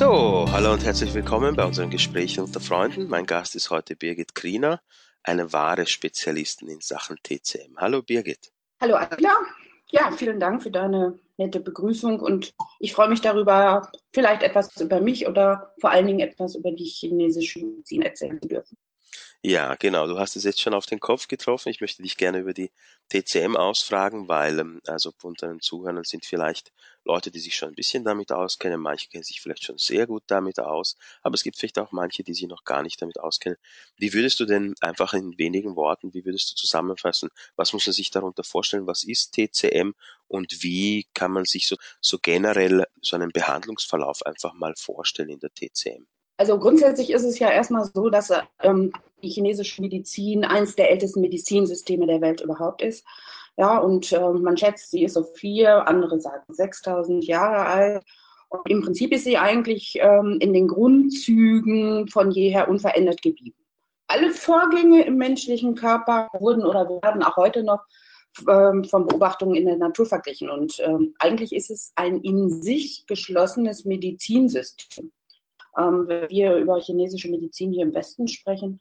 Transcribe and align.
So, 0.00 0.46
hallo 0.50 0.72
und 0.72 0.82
herzlich 0.82 1.12
willkommen 1.12 1.56
bei 1.56 1.64
unseren 1.66 1.90
Gesprächen 1.90 2.42
unter 2.42 2.58
Freunden. 2.58 3.06
Mein 3.10 3.26
Gast 3.26 3.54
ist 3.54 3.68
heute 3.68 3.96
Birgit 3.96 4.34
Kriener, 4.34 4.80
eine 5.22 5.52
wahre 5.52 5.86
Spezialistin 5.86 6.68
in 6.68 6.80
Sachen 6.80 7.18
TCM. 7.22 7.76
Hallo 7.76 8.00
Birgit. 8.00 8.50
Hallo 8.80 8.94
Adela. 8.94 9.34
Ja, 9.90 10.10
vielen 10.12 10.40
Dank 10.40 10.62
für 10.62 10.70
deine 10.70 11.18
nette 11.36 11.60
Begrüßung 11.60 12.18
und 12.18 12.54
ich 12.78 12.94
freue 12.94 13.10
mich 13.10 13.20
darüber, 13.20 13.92
vielleicht 14.14 14.42
etwas 14.42 14.74
über 14.80 15.02
mich 15.02 15.28
oder 15.28 15.74
vor 15.78 15.90
allen 15.90 16.06
Dingen 16.06 16.20
etwas 16.20 16.54
über 16.54 16.72
die 16.72 16.86
chinesische 16.86 17.58
Medizin 17.58 18.00
erzählen 18.00 18.40
zu 18.40 18.48
dürfen. 18.48 18.78
Ja, 19.42 19.74
genau. 19.74 20.06
Du 20.06 20.18
hast 20.18 20.34
es 20.34 20.44
jetzt 20.44 20.62
schon 20.62 20.74
auf 20.74 20.86
den 20.86 21.00
Kopf 21.00 21.28
getroffen. 21.28 21.68
Ich 21.68 21.82
möchte 21.82 22.02
dich 22.02 22.16
gerne 22.16 22.38
über 22.38 22.54
die 22.54 22.70
TCM 23.10 23.54
ausfragen, 23.54 24.28
weil 24.28 24.58
ähm, 24.58 24.80
also 24.86 25.12
unter 25.22 25.48
den 25.48 25.60
Zuhörern 25.60 26.04
sind 26.04 26.24
vielleicht 26.24 26.72
Leute, 27.04 27.30
die 27.30 27.38
sich 27.38 27.56
schon 27.56 27.70
ein 27.70 27.74
bisschen 27.74 28.04
damit 28.04 28.32
auskennen. 28.32 28.80
Manche 28.80 29.08
kennen 29.08 29.24
sich 29.24 29.40
vielleicht 29.40 29.64
schon 29.64 29.78
sehr 29.78 30.06
gut 30.06 30.22
damit 30.26 30.58
aus, 30.58 30.96
aber 31.22 31.34
es 31.34 31.42
gibt 31.42 31.56
vielleicht 31.56 31.78
auch 31.78 31.92
manche, 31.92 32.22
die 32.22 32.34
sich 32.34 32.46
noch 32.46 32.64
gar 32.64 32.82
nicht 32.82 33.00
damit 33.00 33.18
auskennen. 33.18 33.58
Wie 33.96 34.12
würdest 34.12 34.40
du 34.40 34.44
denn 34.44 34.74
einfach 34.80 35.14
in 35.14 35.36
wenigen 35.38 35.76
Worten, 35.76 36.14
wie 36.14 36.24
würdest 36.24 36.52
du 36.52 36.56
zusammenfassen, 36.56 37.30
was 37.56 37.72
muss 37.72 37.86
man 37.86 37.94
sich 37.94 38.10
darunter 38.10 38.44
vorstellen, 38.44 38.86
was 38.86 39.02
ist 39.04 39.32
TCM 39.32 39.92
und 40.28 40.62
wie 40.62 41.06
kann 41.14 41.32
man 41.32 41.44
sich 41.44 41.66
so, 41.66 41.76
so 42.00 42.18
generell 42.20 42.86
so 43.00 43.16
einen 43.16 43.30
Behandlungsverlauf 43.30 44.24
einfach 44.26 44.54
mal 44.54 44.74
vorstellen 44.76 45.30
in 45.30 45.40
der 45.40 45.50
TCM? 45.54 46.06
Also 46.36 46.58
grundsätzlich 46.58 47.10
ist 47.10 47.24
es 47.24 47.38
ja 47.38 47.50
erstmal 47.50 47.84
so, 47.84 48.08
dass 48.08 48.32
ähm, 48.62 48.92
die 49.22 49.28
chinesische 49.28 49.82
Medizin 49.82 50.44
eines 50.44 50.74
der 50.74 50.90
ältesten 50.90 51.20
Medizinsysteme 51.20 52.06
der 52.06 52.22
Welt 52.22 52.40
überhaupt 52.40 52.80
ist. 52.80 53.04
Ja, 53.60 53.76
und 53.76 54.10
äh, 54.10 54.18
man 54.18 54.56
schätzt, 54.56 54.90
sie 54.90 55.04
ist 55.04 55.12
so 55.12 55.22
vier, 55.22 55.86
andere 55.86 56.18
sagen 56.18 56.44
6000 56.48 57.26
Jahre 57.26 57.66
alt. 57.66 58.04
Und 58.48 58.66
im 58.70 58.80
Prinzip 58.80 59.12
ist 59.12 59.24
sie 59.24 59.36
eigentlich 59.36 59.98
ähm, 60.00 60.38
in 60.40 60.54
den 60.54 60.66
Grundzügen 60.66 62.08
von 62.08 62.30
jeher 62.30 62.70
unverändert 62.70 63.20
geblieben. 63.20 63.58
Alle 64.06 64.30
Vorgänge 64.30 65.04
im 65.04 65.18
menschlichen 65.18 65.74
Körper 65.74 66.30
wurden 66.38 66.64
oder 66.64 66.88
werden 66.88 67.22
auch 67.22 67.36
heute 67.36 67.62
noch 67.62 67.80
ähm, 68.48 68.84
von 68.84 69.06
Beobachtungen 69.06 69.56
in 69.56 69.66
der 69.66 69.76
Natur 69.76 70.06
verglichen. 70.06 70.48
Und 70.48 70.80
ähm, 70.80 71.14
eigentlich 71.18 71.52
ist 71.52 71.70
es 71.70 71.92
ein 71.96 72.22
in 72.22 72.62
sich 72.62 73.04
geschlossenes 73.06 73.84
Medizinsystem. 73.84 75.12
Ähm, 75.76 76.08
wenn 76.08 76.30
wir 76.30 76.56
über 76.56 76.80
chinesische 76.80 77.28
Medizin 77.28 77.72
hier 77.74 77.82
im 77.82 77.92
Westen 77.92 78.26
sprechen, 78.26 78.80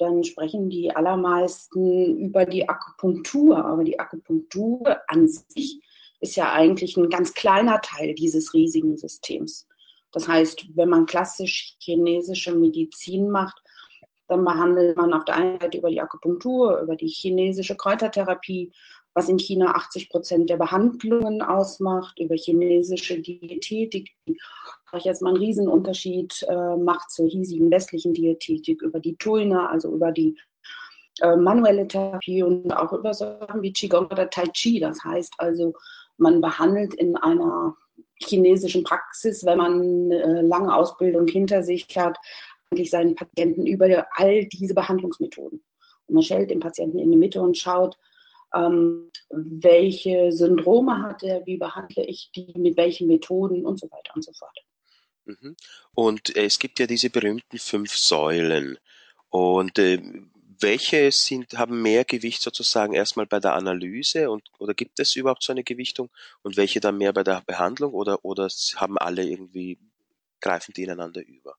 dann 0.00 0.24
sprechen 0.24 0.70
die 0.70 0.94
allermeisten 0.94 2.18
über 2.18 2.46
die 2.46 2.68
Akupunktur. 2.68 3.64
Aber 3.64 3.84
die 3.84 3.98
Akupunktur 3.98 4.98
an 5.06 5.28
sich 5.28 5.80
ist 6.20 6.36
ja 6.36 6.52
eigentlich 6.52 6.96
ein 6.96 7.10
ganz 7.10 7.34
kleiner 7.34 7.80
Teil 7.80 8.14
dieses 8.14 8.54
riesigen 8.54 8.96
Systems. 8.96 9.68
Das 10.12 10.26
heißt, 10.26 10.66
wenn 10.74 10.88
man 10.88 11.06
klassisch 11.06 11.76
chinesische 11.78 12.54
Medizin 12.54 13.30
macht, 13.30 13.62
dann 14.26 14.44
behandelt 14.44 14.96
man 14.96 15.12
auf 15.12 15.24
der 15.24 15.36
einen 15.36 15.60
Seite 15.60 15.78
über 15.78 15.90
die 15.90 16.00
Akupunktur, 16.00 16.80
über 16.80 16.96
die 16.96 17.08
chinesische 17.08 17.76
Kräutertherapie, 17.76 18.72
was 19.14 19.28
in 19.28 19.38
China 19.38 19.74
80 19.74 20.08
Prozent 20.08 20.50
der 20.50 20.56
Behandlungen 20.56 21.42
ausmacht, 21.42 22.18
über 22.18 22.36
chinesische 22.36 23.20
Diätetik, 23.20 24.10
die 24.26 24.38
ich 24.96 25.04
jetzt 25.04 25.22
mal 25.22 25.30
einen 25.30 25.38
Riesenunterschied 25.38 26.46
äh, 26.48 26.76
macht 26.76 27.10
zur 27.10 27.26
hiesigen 27.26 27.70
westlichen 27.70 28.14
Diätetik, 28.14 28.82
über 28.82 29.00
die 29.00 29.16
Tuina, 29.16 29.68
also 29.68 29.92
über 29.92 30.12
die 30.12 30.36
äh, 31.20 31.36
manuelle 31.36 31.86
Therapie 31.86 32.42
und 32.42 32.72
auch 32.72 32.92
über 32.92 33.14
Sachen 33.14 33.62
wie 33.62 33.72
Qigong 33.72 34.06
oder 34.06 34.30
Tai 34.30 34.46
Chi. 34.52 34.80
Das 34.80 35.02
heißt 35.04 35.34
also, 35.38 35.74
man 36.16 36.40
behandelt 36.40 36.94
in 36.94 37.16
einer 37.16 37.76
chinesischen 38.16 38.84
Praxis, 38.84 39.44
wenn 39.44 39.58
man 39.58 39.72
eine 40.12 40.42
lange 40.42 40.74
Ausbildung 40.74 41.26
hinter 41.26 41.62
sich 41.62 41.86
hat, 41.96 42.18
eigentlich 42.70 42.90
seinen 42.90 43.14
Patienten 43.14 43.66
über 43.66 44.06
all 44.12 44.44
diese 44.46 44.74
Behandlungsmethoden. 44.74 45.62
Und 46.06 46.14
man 46.14 46.22
stellt 46.22 46.50
den 46.50 46.60
Patienten 46.60 46.98
in 46.98 47.10
die 47.10 47.16
Mitte 47.16 47.40
und 47.40 47.56
schaut, 47.56 47.96
ähm, 48.54 49.10
welche 49.30 50.32
Syndrome 50.32 51.02
hat 51.02 51.22
er, 51.22 51.44
wie 51.46 51.56
behandle 51.56 52.04
ich 52.04 52.30
die, 52.34 52.52
mit 52.56 52.76
welchen 52.76 53.06
Methoden 53.06 53.64
und 53.64 53.78
so 53.78 53.90
weiter 53.90 54.14
und 54.14 54.24
so 54.24 54.32
fort. 54.32 54.58
Mhm. 55.24 55.56
Und 55.94 56.36
äh, 56.36 56.44
es 56.44 56.58
gibt 56.58 56.78
ja 56.78 56.86
diese 56.86 57.10
berühmten 57.10 57.58
fünf 57.58 57.96
Säulen. 57.96 58.78
Und 59.28 59.78
äh, 59.78 60.02
welche 60.62 61.10
sind, 61.12 61.56
haben 61.58 61.80
mehr 61.82 62.04
Gewicht 62.04 62.42
sozusagen 62.42 62.92
erstmal 62.92 63.26
bei 63.26 63.40
der 63.40 63.54
Analyse 63.54 64.30
und 64.30 64.42
oder 64.58 64.74
gibt 64.74 64.98
es 65.00 65.16
überhaupt 65.16 65.42
so 65.42 65.52
eine 65.52 65.64
Gewichtung 65.64 66.10
und 66.42 66.56
welche 66.56 66.80
dann 66.80 66.98
mehr 66.98 67.12
bei 67.12 67.22
der 67.22 67.42
Behandlung 67.46 67.94
oder, 67.94 68.24
oder 68.24 68.48
haben 68.76 68.98
alle 68.98 69.24
irgendwie, 69.24 69.78
greifen 70.40 70.72
die 70.74 70.82
ineinander 70.82 71.24
über? 71.24 71.56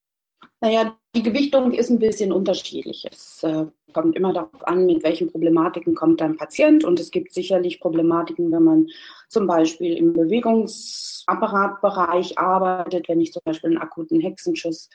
Naja, 0.63 0.95
die 1.15 1.23
Gewichtung 1.23 1.71
ist 1.71 1.89
ein 1.89 1.97
bisschen 1.97 2.31
unterschiedlich. 2.31 3.07
Es 3.11 3.41
äh, 3.41 3.65
kommt 3.93 4.15
immer 4.15 4.31
darauf 4.31 4.67
an, 4.67 4.85
mit 4.85 5.03
welchen 5.03 5.31
Problematiken 5.31 5.95
kommt 5.95 6.21
ein 6.21 6.37
Patient. 6.37 6.83
Und 6.83 6.99
es 6.99 7.09
gibt 7.09 7.33
sicherlich 7.33 7.79
Problematiken, 7.79 8.51
wenn 8.51 8.63
man 8.63 8.85
zum 9.27 9.47
Beispiel 9.47 9.97
im 9.97 10.13
Bewegungsapparatbereich 10.13 12.37
arbeitet. 12.37 13.09
Wenn 13.09 13.21
ich 13.21 13.33
zum 13.33 13.41
Beispiel 13.43 13.71
einen 13.71 13.79
akuten 13.79 14.19
Hexenschuss 14.19 14.87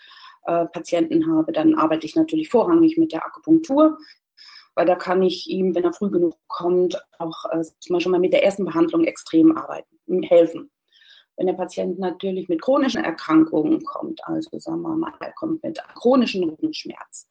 äh, 0.46 0.66
habe, 0.72 1.52
dann 1.52 1.74
arbeite 1.74 2.06
ich 2.06 2.14
natürlich 2.14 2.48
vorrangig 2.48 2.96
mit 2.96 3.12
der 3.12 3.26
Akupunktur. 3.26 3.98
Weil 4.76 4.86
da 4.86 4.94
kann 4.94 5.20
ich 5.22 5.48
ihm, 5.48 5.74
wenn 5.74 5.82
er 5.82 5.92
früh 5.92 6.10
genug 6.10 6.36
kommt, 6.46 6.96
auch 7.18 7.44
äh, 7.50 7.64
schon 8.00 8.12
mal 8.12 8.20
mit 8.20 8.32
der 8.32 8.44
ersten 8.44 8.66
Behandlung 8.66 9.02
extrem 9.04 9.56
arbeiten, 9.56 10.22
helfen. 10.22 10.70
Wenn 11.36 11.46
der 11.46 11.54
Patient 11.54 11.98
natürlich 11.98 12.48
mit 12.48 12.62
chronischen 12.62 13.04
Erkrankungen 13.04 13.84
kommt, 13.84 14.20
also 14.24 14.58
sagen 14.58 14.82
wir 14.82 14.94
mal, 14.94 15.12
er 15.20 15.32
kommt 15.32 15.62
mit 15.62 15.78
chronischen 15.94 16.44
Rückenschmerz, 16.44 17.28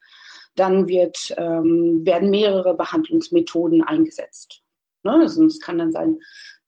dann 0.56 0.88
wird, 0.88 1.34
ähm, 1.38 2.06
werden 2.06 2.30
mehrere 2.30 2.76
Behandlungsmethoden 2.76 3.84
eingesetzt. 3.84 4.62
Ne? 5.04 5.12
Also 5.12 5.46
es 5.46 5.60
kann 5.60 5.78
dann 5.78 5.92
sein, 5.92 6.20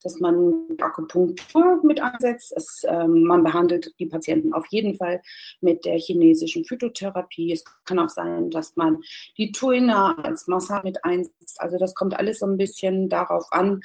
dass 0.02 0.20
man 0.20 0.66
Akupunktur 0.80 1.80
mit 1.82 2.00
ansetzt. 2.00 2.52
Es, 2.54 2.82
ähm, 2.86 3.24
man 3.24 3.42
behandelt 3.42 3.92
die 3.98 4.06
Patienten 4.06 4.52
auf 4.52 4.66
jeden 4.70 4.94
Fall 4.94 5.20
mit 5.60 5.84
der 5.84 5.98
chinesischen 5.98 6.64
Phytotherapie. 6.64 7.52
Es 7.52 7.64
kann 7.84 7.98
auch 7.98 8.08
sein, 8.08 8.50
dass 8.50 8.76
man 8.76 8.98
die 9.36 9.52
Tuina 9.52 10.16
als 10.22 10.46
Massage 10.46 10.84
mit 10.84 11.04
einsetzt. 11.04 11.60
Also 11.60 11.78
das 11.78 11.94
kommt 11.94 12.16
alles 12.16 12.38
so 12.38 12.46
ein 12.46 12.56
bisschen 12.56 13.08
darauf 13.08 13.46
an, 13.50 13.80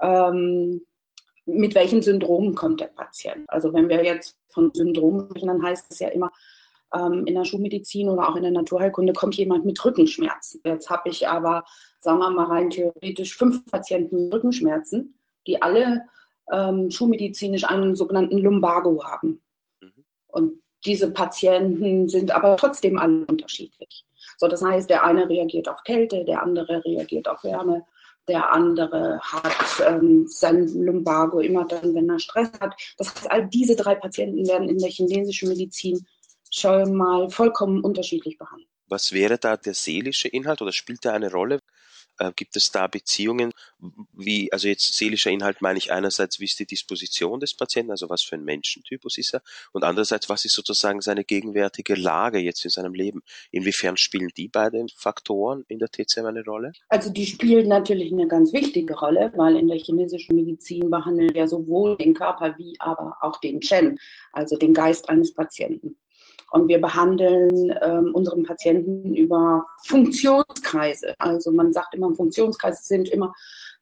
ähm, 0.00 0.84
mit 1.46 1.74
welchen 1.74 2.02
Syndromen 2.02 2.54
kommt 2.54 2.80
der 2.80 2.86
Patient. 2.86 3.48
Also 3.48 3.72
wenn 3.72 3.88
wir 3.88 4.04
jetzt 4.04 4.38
von 4.48 4.72
Syndromen 4.72 5.26
sprechen, 5.26 5.48
dann 5.48 5.62
heißt 5.62 5.90
es 5.90 5.98
ja 5.98 6.08
immer, 6.08 6.30
ähm, 6.94 7.26
in 7.26 7.34
der 7.34 7.44
Schulmedizin 7.44 8.08
oder 8.08 8.28
auch 8.28 8.36
in 8.36 8.42
der 8.42 8.52
Naturheilkunde 8.52 9.12
kommt 9.12 9.34
jemand 9.34 9.64
mit 9.64 9.82
Rückenschmerzen. 9.84 10.60
Jetzt 10.64 10.90
habe 10.90 11.08
ich 11.08 11.26
aber, 11.26 11.64
sagen 12.00 12.18
wir 12.18 12.30
mal 12.30 12.46
rein 12.46 12.70
theoretisch, 12.70 13.36
fünf 13.36 13.64
Patienten 13.66 14.24
mit 14.24 14.34
Rückenschmerzen, 14.34 15.18
die 15.46 15.60
alle 15.60 16.02
ähm, 16.52 16.90
schulmedizinisch 16.90 17.64
einen 17.64 17.96
sogenannten 17.96 18.38
Lumbago 18.38 19.02
haben. 19.04 19.40
Mhm. 19.80 20.04
Und 20.28 20.62
diese 20.84 21.10
Patienten 21.12 22.08
sind 22.08 22.30
aber 22.32 22.56
trotzdem 22.56 22.98
alle 22.98 23.24
unterschiedlich. 23.26 24.04
So, 24.36 24.48
das 24.48 24.62
heißt, 24.62 24.90
der 24.90 25.04
eine 25.04 25.28
reagiert 25.28 25.68
auf 25.68 25.82
Kälte, 25.84 26.24
der 26.24 26.42
andere 26.42 26.84
reagiert 26.84 27.28
auf 27.28 27.44
Wärme, 27.44 27.84
der 28.28 28.52
andere 28.52 29.20
hat 29.20 29.82
ähm, 29.86 30.26
sein 30.28 30.68
Lumbago 30.68 31.40
immer 31.40 31.66
dann, 31.66 31.94
wenn 31.94 32.08
er 32.08 32.18
Stress 32.18 32.50
hat. 32.60 32.74
Das 32.98 33.14
heißt, 33.14 33.30
all 33.30 33.48
diese 33.48 33.76
drei 33.76 33.94
Patienten 33.94 34.46
werden 34.46 34.68
in 34.68 34.78
der 34.78 34.90
chinesischen 34.90 35.48
Medizin 35.48 36.06
schon 36.50 36.94
mal 36.94 37.30
vollkommen 37.30 37.82
unterschiedlich 37.82 38.38
behandelt. 38.38 38.68
Was 38.88 39.12
wäre 39.12 39.38
da 39.38 39.56
der 39.56 39.74
seelische 39.74 40.28
Inhalt 40.28 40.60
oder 40.60 40.72
spielt 40.72 41.04
da 41.04 41.14
eine 41.14 41.32
Rolle? 41.32 41.60
Äh, 42.22 42.32
gibt 42.36 42.54
es 42.56 42.70
da 42.70 42.86
Beziehungen, 42.86 43.52
wie, 44.12 44.52
also 44.52 44.68
jetzt 44.68 44.94
seelischer 44.96 45.30
Inhalt 45.30 45.60
meine 45.60 45.78
ich 45.78 45.90
einerseits, 45.90 46.38
wie 46.38 46.44
ist 46.44 46.58
die 46.60 46.66
Disposition 46.66 47.40
des 47.40 47.54
Patienten, 47.54 47.90
also 47.90 48.08
was 48.08 48.22
für 48.22 48.36
ein 48.36 48.44
Menschentypus 48.44 49.18
ist 49.18 49.34
er, 49.34 49.42
und 49.72 49.82
andererseits, 49.82 50.28
was 50.28 50.44
ist 50.44 50.54
sozusagen 50.54 51.00
seine 51.00 51.24
gegenwärtige 51.24 51.94
Lage 51.94 52.38
jetzt 52.38 52.64
in 52.64 52.70
seinem 52.70 52.94
Leben? 52.94 53.22
Inwiefern 53.50 53.96
spielen 53.96 54.30
die 54.36 54.46
beiden 54.46 54.88
Faktoren 54.88 55.64
in 55.66 55.80
der 55.80 55.88
TCM 55.88 56.26
eine 56.26 56.44
Rolle? 56.44 56.72
Also 56.88 57.10
die 57.10 57.26
spielen 57.26 57.66
natürlich 57.68 58.12
eine 58.12 58.28
ganz 58.28 58.52
wichtige 58.52 58.94
Rolle, 58.94 59.32
weil 59.34 59.56
in 59.56 59.66
der 59.66 59.78
chinesischen 59.78 60.36
Medizin 60.36 60.90
behandeln 60.90 61.34
wir 61.34 61.48
sowohl 61.48 61.96
den 61.96 62.14
Körper 62.14 62.56
wie 62.56 62.76
aber 62.78 63.16
auch 63.20 63.40
den 63.40 63.60
Chen, 63.60 63.98
also 64.32 64.56
den 64.56 64.74
Geist 64.74 65.08
eines 65.08 65.34
Patienten. 65.34 65.96
Und 66.52 66.68
wir 66.68 66.80
behandeln 66.80 67.74
ähm, 67.80 68.14
unseren 68.14 68.42
Patienten 68.42 69.14
über 69.14 69.64
Funktionskreise. 69.86 71.14
Also 71.18 71.50
man 71.50 71.72
sagt 71.72 71.94
immer, 71.94 72.14
Funktionskreise 72.14 72.82
sind 72.82 73.08
immer 73.08 73.32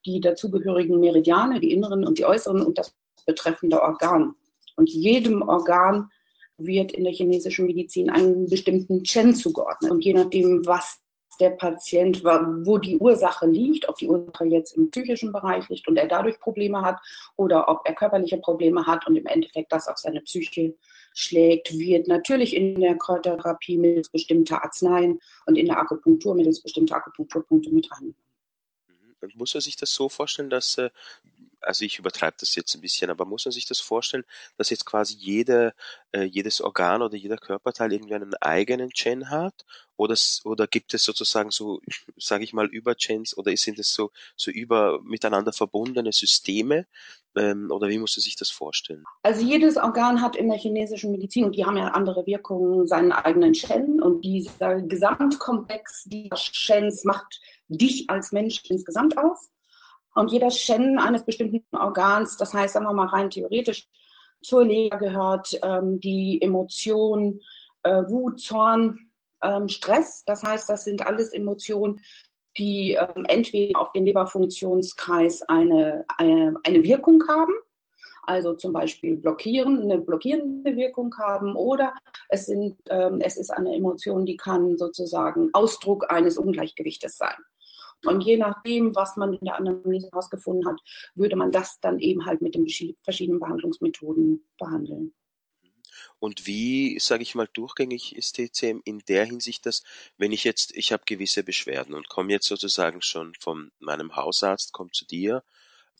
die 0.06 0.20
dazugehörigen 0.20 1.00
Meridiane, 1.00 1.58
die 1.58 1.72
inneren 1.72 2.06
und 2.06 2.18
die 2.18 2.24
äußeren 2.24 2.62
und 2.62 2.78
das 2.78 2.94
betreffende 3.26 3.82
Organ. 3.82 4.34
Und 4.76 4.88
jedem 4.88 5.42
Organ 5.42 6.10
wird 6.58 6.92
in 6.92 7.04
der 7.04 7.12
chinesischen 7.12 7.66
Medizin 7.66 8.08
einen 8.08 8.48
bestimmten 8.48 9.02
Chen 9.02 9.34
zugeordnet. 9.34 9.90
Und 9.90 10.04
je 10.04 10.14
nachdem, 10.14 10.64
was 10.64 11.00
der 11.40 11.50
Patient, 11.50 12.22
wo 12.22 12.78
die 12.78 12.98
Ursache 12.98 13.46
liegt, 13.46 13.88
ob 13.88 13.96
die 13.96 14.08
Ursache 14.08 14.44
jetzt 14.44 14.76
im 14.76 14.90
psychischen 14.90 15.32
Bereich 15.32 15.68
liegt 15.70 15.88
und 15.88 15.96
er 15.96 16.06
dadurch 16.06 16.38
Probleme 16.38 16.82
hat 16.82 17.00
oder 17.36 17.68
ob 17.68 17.80
er 17.84 17.94
körperliche 17.94 18.36
Probleme 18.38 18.86
hat 18.86 19.06
und 19.06 19.16
im 19.16 19.26
Endeffekt 19.26 19.72
das 19.72 19.88
auf 19.88 19.96
seine 19.96 20.20
Psyche 20.20 20.74
schlägt, 21.12 21.78
wird 21.78 22.08
natürlich 22.08 22.54
in 22.54 22.80
der 22.80 22.96
Kräutertherapie 22.96 23.76
mittels 23.76 24.08
bestimmter 24.08 24.62
Arzneien 24.62 25.20
und 25.46 25.56
in 25.56 25.66
der 25.66 25.78
Akupunktur 25.78 26.34
mittels 26.34 26.62
bestimmter 26.62 26.96
Akupunkturpunkte 26.96 27.70
mit 27.70 27.90
rein. 27.92 28.14
Mhm. 28.88 29.30
Muss 29.34 29.54
man 29.54 29.60
sich 29.60 29.76
das 29.76 29.92
so 29.92 30.08
vorstellen, 30.08 30.50
dass 30.50 30.78
äh, 30.78 30.90
also 31.70 31.84
ich 31.84 32.00
übertreibe 32.00 32.36
das 32.40 32.56
jetzt 32.56 32.74
ein 32.74 32.80
bisschen, 32.80 33.10
aber 33.10 33.24
muss 33.24 33.44
man 33.44 33.52
sich 33.52 33.64
das 33.64 33.78
vorstellen, 33.78 34.24
dass 34.56 34.70
jetzt 34.70 34.84
quasi 34.84 35.14
jede, 35.14 35.72
äh, 36.10 36.24
jedes 36.24 36.60
Organ 36.60 37.00
oder 37.00 37.16
jeder 37.16 37.36
Körperteil 37.36 37.92
irgendwie 37.92 38.14
einen 38.14 38.34
eigenen 38.40 38.88
Gen 38.88 39.30
hat? 39.30 39.64
Oder, 39.96 40.16
oder 40.42 40.66
gibt 40.66 40.94
es 40.94 41.04
sozusagen 41.04 41.52
so, 41.52 41.80
sage 42.16 42.42
ich 42.42 42.52
mal, 42.52 42.66
Übergens 42.66 43.38
oder 43.38 43.56
sind 43.56 43.78
es 43.78 43.92
so, 43.92 44.10
so 44.34 44.50
über 44.50 45.00
miteinander 45.04 45.52
verbundene 45.52 46.12
Systeme? 46.12 46.86
Ähm, 47.36 47.70
oder 47.70 47.88
wie 47.88 47.98
muss 47.98 48.16
man 48.16 48.22
sich 48.22 48.34
das 48.34 48.50
vorstellen? 48.50 49.04
Also 49.22 49.42
jedes 49.42 49.76
Organ 49.76 50.20
hat 50.20 50.34
in 50.34 50.48
der 50.48 50.58
chinesischen 50.58 51.12
Medizin, 51.12 51.44
und 51.44 51.54
die 51.54 51.64
haben 51.64 51.76
ja 51.76 51.88
andere 51.88 52.26
Wirkungen, 52.26 52.88
seinen 52.88 53.12
eigenen 53.12 53.54
Shen. 53.54 54.02
Und 54.02 54.24
dieser 54.24 54.80
Gesamtkomplex 54.82 56.02
dieser 56.06 56.36
Shens 56.36 57.04
macht 57.04 57.40
dich 57.68 58.10
als 58.10 58.32
Mensch 58.32 58.60
insgesamt 58.68 59.16
aus. 59.16 59.50
Und 60.14 60.32
jeder 60.32 60.50
Shen 60.50 60.98
eines 60.98 61.24
bestimmten 61.24 61.76
Organs, 61.76 62.36
das 62.36 62.52
heißt, 62.52 62.74
sagen 62.74 62.86
wir 62.86 62.92
mal 62.92 63.06
rein 63.06 63.30
theoretisch, 63.30 63.88
zur 64.42 64.64
Leber 64.64 64.98
gehört 64.98 65.58
ähm, 65.62 66.00
die 66.00 66.40
Emotion 66.40 67.40
äh, 67.82 68.02
Wut, 68.08 68.40
Zorn, 68.40 69.10
ähm, 69.42 69.68
Stress. 69.68 70.24
Das 70.24 70.42
heißt, 70.42 70.68
das 70.68 70.84
sind 70.84 71.06
alles 71.06 71.32
Emotionen, 71.32 72.00
die 72.56 72.92
ähm, 72.92 73.24
entweder 73.28 73.80
auf 73.80 73.92
den 73.92 74.06
Leberfunktionskreis 74.06 75.42
eine, 75.42 76.04
eine, 76.18 76.56
eine 76.64 76.82
Wirkung 76.82 77.22
haben, 77.28 77.52
also 78.24 78.54
zum 78.54 78.72
Beispiel 78.72 79.16
blockieren, 79.16 79.82
eine 79.82 79.98
blockierende 79.98 80.76
Wirkung 80.76 81.14
haben, 81.18 81.54
oder 81.54 81.94
es, 82.28 82.46
sind, 82.46 82.76
ähm, 82.88 83.20
es 83.20 83.36
ist 83.36 83.50
eine 83.50 83.74
Emotion, 83.74 84.26
die 84.26 84.36
kann 84.36 84.76
sozusagen 84.76 85.50
Ausdruck 85.52 86.10
eines 86.10 86.38
Ungleichgewichtes 86.38 87.16
sein. 87.16 87.36
Und 88.04 88.22
je 88.22 88.36
nachdem, 88.36 88.94
was 88.94 89.16
man 89.16 89.34
in 89.34 89.44
der 89.44 89.56
Anamnese 89.56 90.08
herausgefunden 90.10 90.66
hat, 90.66 90.80
würde 91.14 91.36
man 91.36 91.52
das 91.52 91.80
dann 91.80 91.98
eben 91.98 92.24
halt 92.26 92.40
mit 92.40 92.54
den 92.54 92.66
verschiedenen 93.02 93.40
Behandlungsmethoden 93.40 94.46
behandeln. 94.58 95.14
Und 96.18 96.46
wie, 96.46 96.98
sage 96.98 97.22
ich 97.22 97.34
mal, 97.34 97.48
durchgängig 97.52 98.14
ist 98.14 98.36
TCM 98.36 98.80
in 98.84 99.00
der 99.00 99.24
Hinsicht, 99.24 99.66
dass 99.66 99.82
wenn 100.18 100.32
ich 100.32 100.44
jetzt, 100.44 100.76
ich 100.76 100.92
habe 100.92 101.02
gewisse 101.06 101.42
Beschwerden 101.42 101.94
und 101.94 102.08
komme 102.08 102.32
jetzt 102.32 102.46
sozusagen 102.46 103.02
schon 103.02 103.34
von 103.40 103.70
meinem 103.78 104.16
Hausarzt, 104.16 104.72
komme 104.72 104.90
zu 104.92 105.06
dir 105.06 105.42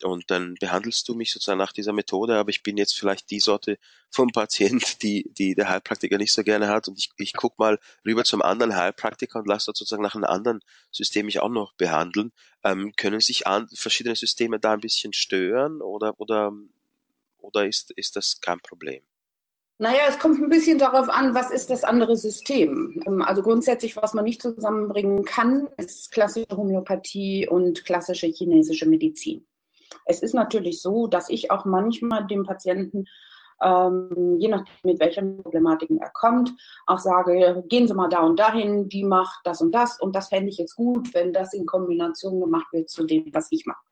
und 0.05 0.31
dann 0.31 0.55
behandelst 0.61 1.09
du 1.09 1.15
mich 1.15 1.33
sozusagen 1.33 1.59
nach 1.59 1.73
dieser 1.73 1.93
Methode, 1.93 2.37
aber 2.37 2.51
ich 2.51 2.63
bin 2.63 2.77
jetzt 2.77 2.99
vielleicht 2.99 3.31
die 3.31 3.41
Sorte 3.41 3.79
vom 4.11 4.29
Patient, 4.29 5.03
die, 5.03 5.31
die 5.37 5.55
der 5.55 5.69
Heilpraktiker 5.69 6.19
nicht 6.19 6.33
so 6.33 6.43
gerne 6.43 6.69
hat 6.69 6.89
und 6.89 6.99
ich, 6.99 7.11
ich 7.17 7.33
guck 7.33 7.59
mal 7.59 7.79
rüber 8.05 8.25
zum 8.25 8.43
anderen 8.43 8.77
Heilpraktiker 8.77 9.39
und 9.39 9.47
lasse 9.47 9.67
dort 9.67 9.77
sozusagen 9.77 10.03
nach 10.03 10.15
einem 10.15 10.25
anderen 10.25 10.61
System 10.91 11.27
mich 11.27 11.41
auch 11.41 11.49
noch 11.49 11.75
behandeln. 11.75 12.33
Ähm, 12.65 12.93
können 12.97 13.21
sich 13.21 13.47
an, 13.47 13.69
verschiedene 13.75 14.17
Systeme 14.17 14.59
da 14.59 14.73
ein 14.73 14.81
bisschen 14.81 15.13
stören 15.13 15.81
oder, 15.81 16.21
oder, 16.21 16.53
oder 17.39 17.67
ist, 17.67 17.93
ist 17.93 18.17
das 18.17 18.41
kein 18.41 18.61
Problem? 18.61 19.03
Naja, 19.81 20.03
es 20.11 20.19
kommt 20.19 20.39
ein 20.43 20.51
bisschen 20.51 20.79
darauf 20.79 21.09
an, 21.09 21.35
was 21.35 21.51
ist 21.51 21.71
das 21.71 21.85
andere 21.85 22.15
System. 22.15 23.03
Ähm, 23.07 23.23
also 23.23 23.41
grundsätzlich, 23.41 23.97
was 23.97 24.13
man 24.13 24.25
nicht 24.27 24.43
zusammenbringen 24.43 25.25
kann, 25.25 25.69
ist 25.79 26.13
klassische 26.13 26.55
Homöopathie 26.55 27.49
und 27.49 27.87
klassische 27.87 28.27
chinesische 28.27 28.87
Medizin. 28.87 29.47
Es 30.05 30.23
ist 30.23 30.35
natürlich 30.35 30.83
so, 30.83 31.07
dass 31.07 31.29
ich 31.29 31.51
auch 31.51 31.65
manchmal 31.65 32.27
dem 32.27 32.45
Patienten, 32.45 33.07
ähm, 33.63 34.37
je 34.39 34.49
nachdem, 34.49 34.73
mit 34.85 35.01
welchen 35.01 35.43
Problematiken 35.43 35.99
er 35.99 36.11
kommt, 36.11 36.53
auch 36.87 36.99
sage, 36.99 37.63
gehen 37.69 37.87
Sie 37.87 37.95
mal 37.95 38.09
da 38.09 38.21
und 38.21 38.39
dahin, 38.39 38.89
die 38.89 39.05
macht 39.05 39.41
das 39.45 39.61
und 39.61 39.73
das 39.75 40.01
und 40.01 40.17
das 40.17 40.29
fände 40.29 40.49
ich 40.49 40.59
jetzt 40.59 40.77
gut, 40.77 41.13
wenn 41.15 41.33
das 41.33 41.53
in 41.53 41.67
Kombination 41.67 42.41
gemacht 42.41 42.73
wird 42.73 42.89
zu 42.89 43.05
dem, 43.05 43.33
was 43.35 43.49
ich 43.51 43.67
mache. 43.67 43.85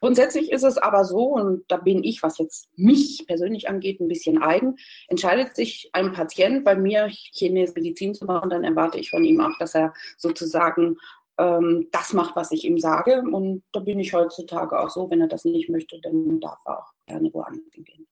Grundsätzlich 0.00 0.52
ist 0.52 0.62
es 0.62 0.78
aber 0.78 1.04
so, 1.04 1.24
und 1.24 1.64
da 1.68 1.76
bin 1.76 2.04
ich, 2.04 2.22
was 2.22 2.38
jetzt 2.38 2.68
mich 2.76 3.24
persönlich 3.26 3.68
angeht, 3.68 4.00
ein 4.00 4.08
bisschen 4.08 4.40
eigen, 4.40 4.76
entscheidet 5.08 5.56
sich 5.56 5.90
ein 5.92 6.12
Patient 6.12 6.64
bei 6.64 6.76
mir 6.76 7.08
Chinesische 7.08 7.80
Medizin 7.80 8.14
zu 8.14 8.24
machen, 8.24 8.50
dann 8.50 8.64
erwarte 8.64 8.98
ich 8.98 9.10
von 9.10 9.24
ihm 9.24 9.40
auch, 9.40 9.56
dass 9.58 9.74
er 9.74 9.92
sozusagen 10.16 10.98
ähm, 11.38 11.88
das 11.92 12.12
macht, 12.12 12.36
was 12.36 12.50
ich 12.52 12.64
ihm 12.64 12.78
sage. 12.78 13.20
Und 13.20 13.62
da 13.72 13.80
bin 13.80 14.00
ich 14.00 14.12
heutzutage 14.12 14.78
auch 14.78 14.90
so, 14.90 15.10
wenn 15.10 15.20
er 15.20 15.28
das 15.28 15.44
nicht 15.44 15.68
möchte, 15.68 16.00
dann 16.00 16.40
darf 16.40 16.58
er 16.64 16.80
auch 16.80 16.92
gerne 17.06 17.32
woanders 17.32 17.72
hingehen. 17.72 18.06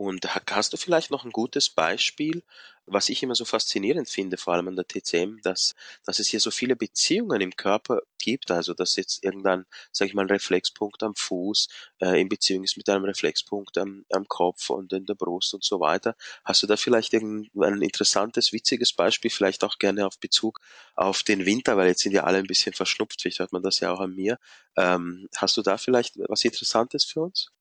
Und 0.00 0.34
hast 0.50 0.72
du 0.72 0.78
vielleicht 0.78 1.10
noch 1.10 1.26
ein 1.26 1.30
gutes 1.30 1.68
Beispiel, 1.68 2.42
was 2.86 3.10
ich 3.10 3.22
immer 3.22 3.34
so 3.34 3.44
faszinierend 3.44 4.08
finde, 4.08 4.38
vor 4.38 4.54
allem 4.54 4.68
an 4.68 4.76
der 4.76 4.86
TCM, 4.86 5.42
dass, 5.42 5.74
dass 6.06 6.18
es 6.18 6.26
hier 6.26 6.40
so 6.40 6.50
viele 6.50 6.74
Beziehungen 6.74 7.42
im 7.42 7.54
Körper 7.54 8.00
gibt, 8.18 8.50
also 8.50 8.72
dass 8.72 8.96
jetzt 8.96 9.22
irgendein, 9.22 9.66
sag 9.92 10.08
ich 10.08 10.14
mal, 10.14 10.22
ein 10.22 10.30
Reflexpunkt 10.30 11.02
am 11.02 11.14
Fuß 11.14 11.68
äh, 12.00 12.18
in 12.18 12.30
Beziehung 12.30 12.64
ist 12.64 12.78
mit 12.78 12.88
einem 12.88 13.04
Reflexpunkt 13.04 13.76
am, 13.76 14.06
am 14.10 14.26
Kopf 14.26 14.70
und 14.70 14.90
in 14.94 15.04
der 15.04 15.16
Brust 15.16 15.52
und 15.52 15.64
so 15.64 15.80
weiter. 15.80 16.16
Hast 16.46 16.62
du 16.62 16.66
da 16.66 16.78
vielleicht 16.78 17.12
irgendein 17.12 17.82
interessantes, 17.82 18.54
witziges 18.54 18.94
Beispiel, 18.94 19.30
vielleicht 19.30 19.64
auch 19.64 19.76
gerne 19.78 20.06
auf 20.06 20.18
Bezug 20.18 20.60
auf 20.94 21.22
den 21.24 21.44
Winter, 21.44 21.76
weil 21.76 21.88
jetzt 21.88 22.00
sind 22.00 22.12
ja 22.12 22.24
alle 22.24 22.38
ein 22.38 22.46
bisschen 22.46 22.72
verschnupft, 22.72 23.20
vielleicht 23.20 23.40
hört 23.40 23.52
man 23.52 23.62
das 23.62 23.80
ja 23.80 23.92
auch 23.92 24.00
an 24.00 24.14
mir. 24.14 24.38
Ähm, 24.78 25.28
hast 25.36 25.58
du 25.58 25.62
da 25.62 25.76
vielleicht 25.76 26.14
was 26.26 26.42
Interessantes 26.46 27.04
für 27.04 27.20
uns? 27.20 27.52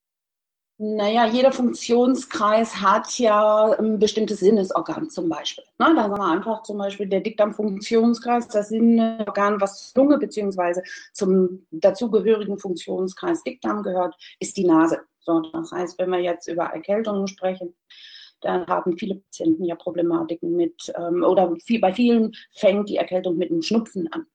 Naja, 0.82 1.28
jeder 1.28 1.52
Funktionskreis 1.52 2.80
hat 2.80 3.20
ja 3.20 3.66
ein 3.78 4.00
bestimmtes 4.00 4.40
Sinnesorgan 4.40 5.10
zum 5.10 5.28
Beispiel. 5.28 5.66
Ne? 5.78 5.94
Da 5.94 6.04
haben 6.04 6.12
wir 6.18 6.24
einfach 6.24 6.64
zum 6.64 6.78
Beispiel 6.78 7.06
der 7.06 7.20
Dickdarmfunktionskreis, 7.20 8.48
das 8.48 8.70
Sinnesorgan, 8.70 9.60
was 9.60 9.92
zur 9.92 10.04
Lunge 10.06 10.20
beziehungsweise 10.20 10.82
zum 11.12 11.68
dazugehörigen 11.72 12.58
Funktionskreis 12.58 13.44
Dickdarm 13.44 13.84
gehört, 13.84 14.16
ist 14.40 14.56
die 14.56 14.64
Nase. 14.64 15.02
So, 15.20 15.42
das 15.42 15.70
heißt, 15.70 16.00
wenn 16.00 16.12
wir 16.12 16.20
jetzt 16.20 16.48
über 16.48 16.68
Erkältungen 16.68 17.28
sprechen, 17.28 17.76
dann 18.40 18.66
haben 18.68 18.98
viele 18.98 19.16
Patienten 19.16 19.66
ja 19.66 19.76
Problematiken 19.76 20.56
mit, 20.56 20.94
ähm, 20.96 21.26
oder 21.26 21.58
viel, 21.58 21.82
bei 21.82 21.94
vielen 21.94 22.32
fängt 22.54 22.88
die 22.88 22.96
Erkältung 22.96 23.36
mit 23.36 23.52
einem 23.52 23.64
Schnupfen 23.64 24.10
an. 24.14 24.28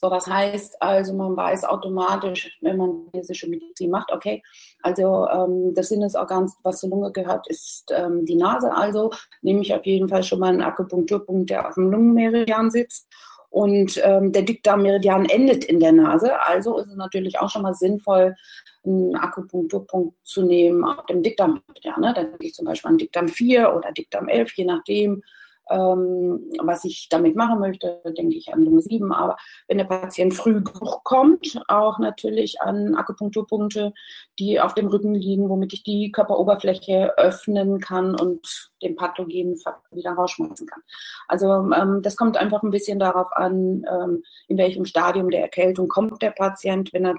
So, 0.00 0.08
das 0.08 0.28
heißt 0.28 0.80
also, 0.80 1.12
man 1.12 1.36
weiß 1.36 1.64
automatisch, 1.64 2.56
wenn 2.60 2.76
man 2.76 3.08
chinesische 3.10 3.48
Medizin 3.48 3.90
macht, 3.90 4.12
okay, 4.12 4.42
also 4.82 5.26
ähm, 5.28 5.74
das 5.74 5.88
Sinnesorgan, 5.88 6.48
was 6.62 6.78
zur 6.78 6.90
Lunge 6.90 7.10
gehört, 7.10 7.48
ist 7.48 7.90
ähm, 7.90 8.24
die 8.24 8.36
Nase. 8.36 8.72
Also 8.72 9.10
nehme 9.42 9.60
ich 9.60 9.74
auf 9.74 9.84
jeden 9.84 10.08
Fall 10.08 10.22
schon 10.22 10.38
mal 10.38 10.50
einen 10.50 10.62
Akupunkturpunkt, 10.62 11.50
der 11.50 11.66
auf 11.66 11.74
dem 11.74 11.90
Lungenmeridian 11.90 12.70
sitzt. 12.70 13.08
Und 13.50 14.00
ähm, 14.04 14.30
der 14.30 14.42
Dickdarmmeridian 14.42 15.24
endet 15.24 15.64
in 15.64 15.80
der 15.80 15.92
Nase. 15.92 16.40
Also 16.42 16.78
ist 16.78 16.90
es 16.90 16.96
natürlich 16.96 17.40
auch 17.40 17.50
schon 17.50 17.62
mal 17.62 17.74
sinnvoll, 17.74 18.36
einen 18.84 19.16
Akupunkturpunkt 19.16 20.14
zu 20.22 20.42
nehmen 20.42 20.84
auf 20.84 21.06
dem 21.06 21.24
Dickdarmmeridian. 21.24 22.00
Ne? 22.00 22.12
Dann 22.14 22.38
gehe 22.38 22.50
ich 22.50 22.54
zum 22.54 22.66
Beispiel 22.66 22.90
an 22.90 22.98
Dickdarm 22.98 23.26
4 23.26 23.74
oder 23.74 23.90
Dickdarm 23.90 24.28
11, 24.28 24.52
je 24.54 24.64
nachdem, 24.64 25.22
ähm, 25.70 26.50
was 26.62 26.84
ich 26.84 27.08
damit 27.08 27.36
machen 27.36 27.60
möchte, 27.60 28.00
denke 28.16 28.36
ich 28.36 28.52
an 28.52 28.64
Nummer 28.64 28.80
7. 28.80 29.12
Aber 29.12 29.36
wenn 29.66 29.78
der 29.78 29.84
Patient 29.84 30.34
früh 30.34 30.62
hochkommt, 30.80 31.60
auch 31.68 31.98
natürlich 31.98 32.60
an 32.60 32.94
Akupunkturpunkte, 32.94 33.92
die 34.38 34.60
auf 34.60 34.74
dem 34.74 34.88
Rücken 34.88 35.14
liegen, 35.14 35.48
womit 35.48 35.72
ich 35.72 35.82
die 35.82 36.10
Körperoberfläche 36.12 37.16
öffnen 37.16 37.80
kann 37.80 38.18
und 38.18 38.70
den 38.82 38.96
pathogenen 38.96 39.56
Faktor 39.56 39.96
wieder 39.96 40.12
rausschmeißen 40.12 40.66
kann. 40.66 40.82
Also 41.26 41.70
ähm, 41.72 42.00
das 42.02 42.16
kommt 42.16 42.36
einfach 42.36 42.62
ein 42.62 42.70
bisschen 42.70 42.98
darauf 42.98 43.32
an, 43.32 43.84
ähm, 43.90 44.22
in 44.48 44.58
welchem 44.58 44.84
Stadium 44.84 45.30
der 45.30 45.42
Erkältung 45.42 45.88
kommt 45.88 46.22
der 46.22 46.30
Patient. 46.30 46.92
Wenn 46.92 47.06
er 47.06 47.16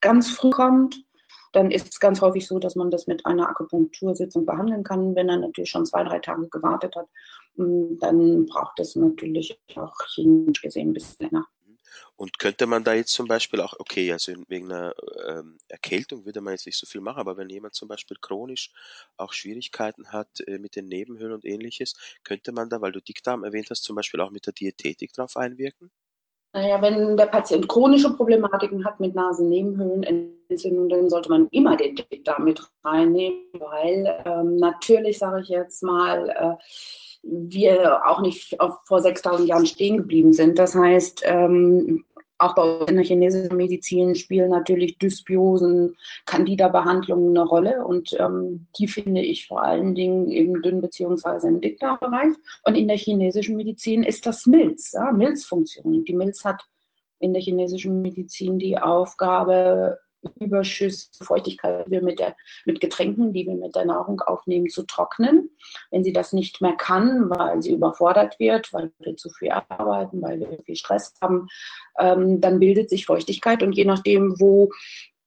ganz 0.00 0.30
früh 0.30 0.50
kommt, 0.50 1.05
dann 1.56 1.70
ist 1.70 1.88
es 1.90 2.00
ganz 2.00 2.20
häufig 2.20 2.46
so, 2.46 2.58
dass 2.58 2.76
man 2.76 2.90
das 2.90 3.06
mit 3.06 3.24
einer 3.24 3.48
Akupunktursitzung 3.48 4.44
behandeln 4.44 4.84
kann. 4.84 5.14
Wenn 5.14 5.30
er 5.30 5.38
natürlich 5.38 5.70
schon 5.70 5.86
zwei, 5.86 6.04
drei 6.04 6.18
Tage 6.18 6.48
gewartet 6.50 6.94
hat, 6.94 7.08
hm, 7.56 7.98
dann 7.98 8.44
braucht 8.44 8.78
es 8.78 8.94
natürlich 8.94 9.58
auch 9.74 9.96
chemisch 10.14 10.60
gesehen 10.60 10.90
ein 10.90 10.92
bisschen 10.92 11.16
länger. 11.18 11.46
Und 12.16 12.38
könnte 12.38 12.66
man 12.66 12.84
da 12.84 12.92
jetzt 12.92 13.12
zum 13.12 13.26
Beispiel 13.26 13.62
auch, 13.62 13.72
okay, 13.78 14.12
also 14.12 14.34
wegen 14.48 14.70
einer 14.70 14.94
ähm, 15.26 15.56
Erkältung 15.68 16.26
würde 16.26 16.42
man 16.42 16.52
jetzt 16.52 16.66
nicht 16.66 16.78
so 16.78 16.86
viel 16.86 17.00
machen, 17.00 17.20
aber 17.20 17.38
wenn 17.38 17.48
jemand 17.48 17.74
zum 17.74 17.88
Beispiel 17.88 18.18
chronisch 18.20 18.70
auch 19.16 19.32
Schwierigkeiten 19.32 20.12
hat 20.12 20.40
äh, 20.46 20.58
mit 20.58 20.76
den 20.76 20.88
Nebenhöhlen 20.88 21.32
und 21.32 21.46
ähnliches, 21.46 21.94
könnte 22.22 22.52
man 22.52 22.68
da, 22.68 22.82
weil 22.82 22.92
du 22.92 23.00
Dickdarm 23.00 23.44
erwähnt 23.44 23.70
hast, 23.70 23.84
zum 23.84 23.96
Beispiel 23.96 24.20
auch 24.20 24.30
mit 24.30 24.44
der 24.44 24.52
Diätetik 24.52 25.14
drauf 25.14 25.38
einwirken? 25.38 25.90
Naja, 26.56 26.80
wenn 26.80 27.18
der 27.18 27.26
Patient 27.26 27.68
chronische 27.68 28.14
Problematiken 28.14 28.82
hat 28.86 28.98
mit 28.98 29.14
Nasennebenhöhlenentzündung, 29.14 30.88
dann 30.88 31.10
sollte 31.10 31.28
man 31.28 31.48
immer 31.50 31.76
den 31.76 31.96
Dickdarm 31.96 32.44
mit 32.44 32.62
reinnehmen, 32.82 33.42
weil 33.58 34.22
ähm, 34.24 34.56
natürlich, 34.56 35.18
sage 35.18 35.42
ich 35.42 35.50
jetzt 35.50 35.82
mal, 35.82 36.30
äh, 36.30 36.54
wir 37.22 38.00
auch 38.06 38.22
nicht 38.22 38.56
vor 38.86 39.02
6000 39.02 39.46
Jahren 39.46 39.66
stehen 39.66 39.98
geblieben 39.98 40.32
sind. 40.32 40.58
Das 40.58 40.74
heißt, 40.74 41.24
ähm, 41.26 42.06
auch 42.38 42.54
bei 42.54 42.62
uns 42.62 42.90
in 42.90 42.96
der 42.96 43.04
chinesischen 43.04 43.56
Medizin 43.56 44.14
spielen 44.14 44.50
natürlich 44.50 44.98
Dysbiosen, 44.98 45.96
Candida-Behandlungen 46.26 47.30
eine 47.30 47.46
Rolle 47.46 47.84
und 47.84 48.14
ähm, 48.18 48.66
die 48.78 48.88
finde 48.88 49.22
ich 49.22 49.46
vor 49.46 49.62
allen 49.62 49.94
Dingen 49.94 50.28
im 50.30 50.60
Dünn- 50.62 50.80
bzw. 50.80 51.48
im 51.48 51.60
Dickdarmbereich. 51.60 52.34
Und 52.64 52.74
in 52.74 52.88
der 52.88 52.98
chinesischen 52.98 53.56
Medizin 53.56 54.02
ist 54.02 54.26
das 54.26 54.46
Milz, 54.46 54.92
ja, 54.92 55.12
Milzfunktion. 55.12 56.04
Die 56.04 56.14
Milz 56.14 56.44
hat 56.44 56.62
in 57.18 57.32
der 57.32 57.42
chinesischen 57.42 58.02
Medizin 58.02 58.58
die 58.58 58.78
Aufgabe, 58.78 59.98
Überschüsse, 60.40 61.08
Feuchtigkeit, 61.22 61.86
die 61.86 61.90
wir 61.90 62.02
mit, 62.02 62.18
der, 62.18 62.36
mit 62.64 62.80
Getränken, 62.80 63.32
die 63.32 63.46
wir 63.46 63.54
mit 63.54 63.74
der 63.74 63.84
Nahrung 63.84 64.20
aufnehmen, 64.20 64.68
zu 64.68 64.84
trocknen. 64.84 65.50
Wenn 65.90 66.04
sie 66.04 66.12
das 66.12 66.32
nicht 66.32 66.60
mehr 66.60 66.76
kann, 66.76 67.30
weil 67.30 67.62
sie 67.62 67.72
überfordert 67.72 68.38
wird, 68.38 68.72
weil 68.72 68.92
wir 68.98 69.16
zu 69.16 69.30
viel 69.30 69.50
arbeiten, 69.50 70.22
weil 70.22 70.40
wir 70.40 70.62
viel 70.64 70.76
Stress 70.76 71.14
haben, 71.20 71.48
ähm, 71.98 72.40
dann 72.40 72.60
bildet 72.60 72.90
sich 72.90 73.06
Feuchtigkeit 73.06 73.62
und 73.62 73.72
je 73.72 73.84
nachdem, 73.84 74.38
wo 74.38 74.70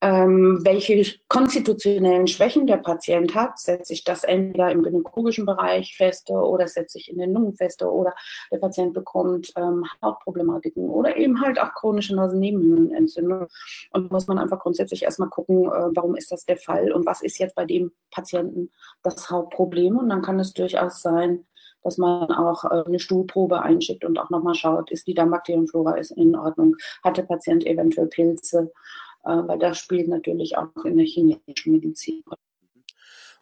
ähm, 0.01 0.59
welche 0.63 1.19
konstitutionellen 1.27 2.27
Schwächen 2.27 2.67
der 2.67 2.77
Patient 2.77 3.35
hat, 3.35 3.59
setze 3.59 3.91
ich 3.91 4.05
das 4.05 4.23
entweder 4.23 4.71
im 4.71 4.81
gynäkologischen 4.81 5.45
Bereich 5.45 5.97
feste 5.97 6.33
oder 6.33 6.67
setze 6.67 6.97
ich 6.97 7.09
in 7.09 7.17
den 7.17 7.33
Lungen 7.33 7.53
feste 7.53 7.91
oder 7.91 8.13
der 8.51 8.59
Patient 8.59 8.93
bekommt 8.93 9.51
ähm, 9.57 9.83
Hautproblematiken 10.01 10.89
oder 10.89 11.17
eben 11.17 11.41
halt 11.41 11.59
auch 11.59 11.73
chronische 11.73 12.15
Nasennebenhöhlenentzündung. 12.15 13.47
Und 13.91 14.11
muss 14.11 14.27
man 14.27 14.39
einfach 14.39 14.59
grundsätzlich 14.59 15.03
erstmal 15.03 15.29
gucken, 15.29 15.65
äh, 15.65 15.89
warum 15.93 16.15
ist 16.15 16.31
das 16.31 16.45
der 16.45 16.57
Fall 16.57 16.93
und 16.93 17.05
was 17.05 17.21
ist 17.21 17.37
jetzt 17.37 17.55
bei 17.55 17.65
dem 17.65 17.91
Patienten 18.11 18.71
das 19.03 19.29
Hauptproblem. 19.29 19.97
Und 19.97 20.09
dann 20.09 20.21
kann 20.21 20.39
es 20.39 20.53
durchaus 20.53 21.01
sein, 21.01 21.45
dass 21.83 21.97
man 21.97 22.31
auch 22.31 22.63
äh, 22.65 22.83
eine 22.85 22.99
Stuhlprobe 22.99 23.61
einschickt 23.61 24.05
und 24.05 24.17
auch 24.17 24.29
nochmal 24.29 24.55
schaut, 24.55 24.91
ist 24.91 25.07
die 25.07 25.13
Darmbakterienflora 25.13 25.95
in 26.15 26.35
Ordnung, 26.35 26.75
hat 27.03 27.17
der 27.17 27.23
Patient 27.23 27.65
eventuell 27.65 28.07
Pilze 28.07 28.71
weil 29.23 29.59
das 29.59 29.79
spielt 29.79 30.07
natürlich 30.07 30.57
auch 30.57 30.85
in 30.85 30.97
der 30.97 31.05
chinesischen 31.05 31.73
Medizin. 31.73 32.23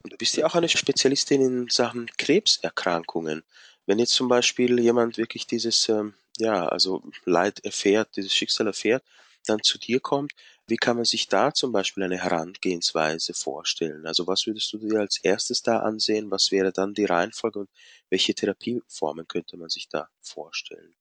Und 0.03 0.13
du 0.13 0.17
bist 0.17 0.38
ja 0.38 0.46
auch 0.46 0.55
eine 0.55 0.69
Spezialistin 0.69 1.41
in 1.41 1.69
Sachen 1.69 2.07
Krebserkrankungen. 2.17 3.43
Wenn 3.86 4.00
jetzt 4.00 4.13
zum 4.13 4.27
Beispiel 4.27 4.79
jemand 4.79 5.17
wirklich 5.17 5.48
dieses, 5.48 5.89
ähm, 5.89 6.13
ja, 6.38 6.67
also 6.67 7.03
Leid 7.25 7.63
erfährt, 7.65 8.15
dieses 8.15 8.34
Schicksal 8.34 8.67
erfährt, 8.67 9.03
dann 9.46 9.63
zu 9.63 9.77
dir 9.77 10.00
kommt, 10.00 10.34
wie 10.67 10.75
kann 10.75 10.98
man 10.98 11.05
sich 11.05 11.29
da 11.29 11.53
zum 11.53 11.72
Beispiel 11.72 12.03
eine 12.03 12.17
Herangehensweise 12.17 13.34
vorstellen? 13.34 14.05
Also 14.05 14.27
was 14.27 14.46
würdest 14.46 14.72
du 14.74 14.77
dir 14.77 15.00
als 15.00 15.19
erstes 15.24 15.62
da 15.62 15.79
ansehen? 15.79 16.29
Was 16.29 16.51
wäre 16.51 16.74
dann 16.74 16.93
die 16.93 17.05
Reihenfolge 17.05 17.60
und 17.60 17.69
welche 18.10 18.36
Therapieformen 18.36 19.27
könnte 19.27 19.55
man 19.57 19.69
sich 19.69 19.88
da 19.88 20.10
vorstellen? 20.22 20.93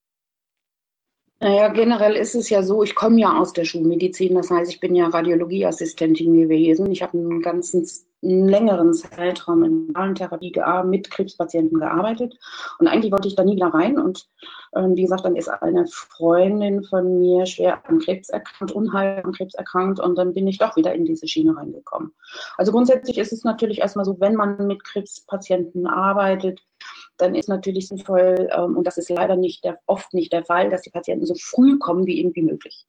Naja, 1.39 1.69
generell 1.69 2.15
ist 2.15 2.35
es 2.35 2.49
ja 2.49 2.63
so, 2.63 2.83
ich 2.83 2.95
komme 2.95 3.21
ja 3.21 3.39
aus 3.39 3.53
der 3.53 3.65
Schulmedizin, 3.65 4.35
das 4.35 4.51
heißt, 4.51 4.71
ich 4.71 4.81
bin 4.81 4.95
ja 4.95 5.09
Radiologieassistentin 5.09 6.35
gewesen. 6.35 6.91
Ich 6.91 7.03
habe 7.03 7.19
einen 7.19 7.43
ganzen 7.43 7.87
einen 8.23 8.49
längeren 8.49 8.95
Zeitraum 8.95 9.63
in 9.63 10.15
Therapie 10.15 10.53
mit 10.85 11.11
Krebspatienten 11.11 11.79
gearbeitet 11.79 12.39
und 12.79 12.89
eigentlich 12.89 13.13
wollte 13.13 13.29
ich 13.29 13.37
da 13.37 13.45
nie 13.45 13.57
wieder 13.57 13.69
rein 13.69 13.99
und 13.99 14.27
ähm, 14.75 14.97
wie 14.97 15.03
gesagt, 15.03 15.25
dann 15.25 15.37
ist 15.37 15.49
eine 15.49 15.87
Freundin 15.87 16.83
von 16.85 17.19
mir 17.19 17.47
schwer 17.47 17.87
an 17.89 17.99
Krebs 17.99 18.29
erkrankt, 18.29 18.73
unheil 18.73 19.23
an 19.23 19.33
Krebs 19.33 19.55
erkrankt 19.55 20.01
und 20.01 20.17
dann 20.17 20.35
bin 20.35 20.47
ich 20.47 20.59
doch 20.59 20.77
wieder 20.77 20.95
in 20.95 21.05
diese 21.05 21.29
Schiene 21.29 21.57
reingekommen. 21.57 22.13
Also 22.57 22.73
grundsätzlich 22.73 23.19
ist 23.19 23.33
es 23.33 23.45
natürlich 23.45 23.81
erstmal 23.81 24.05
so, 24.05 24.19
wenn 24.21 24.35
man 24.35 24.67
mit 24.67 24.83
Krebspatienten 24.85 25.87
arbeitet, 25.87 26.61
dann 27.19 27.35
ist 27.35 27.49
natürlich 27.49 27.89
sinnvoll, 27.89 28.49
ähm, 28.57 28.77
und 28.77 28.87
das 28.87 28.99
ist 28.99 29.11
leider 29.11 29.37
nicht 29.37 29.65
der, 29.65 29.79
oft 29.87 30.15
nicht 30.15 30.33
der 30.33 30.45
Fall, 30.45 30.71
dass 30.71 30.83
die 30.83 30.91
Patienten 30.91 31.27
so 31.27 31.35
früh 31.35 31.79
kommen 31.79 32.07
wie 32.07 32.21
irgendwie 32.21 32.43
möglich. 32.43 32.87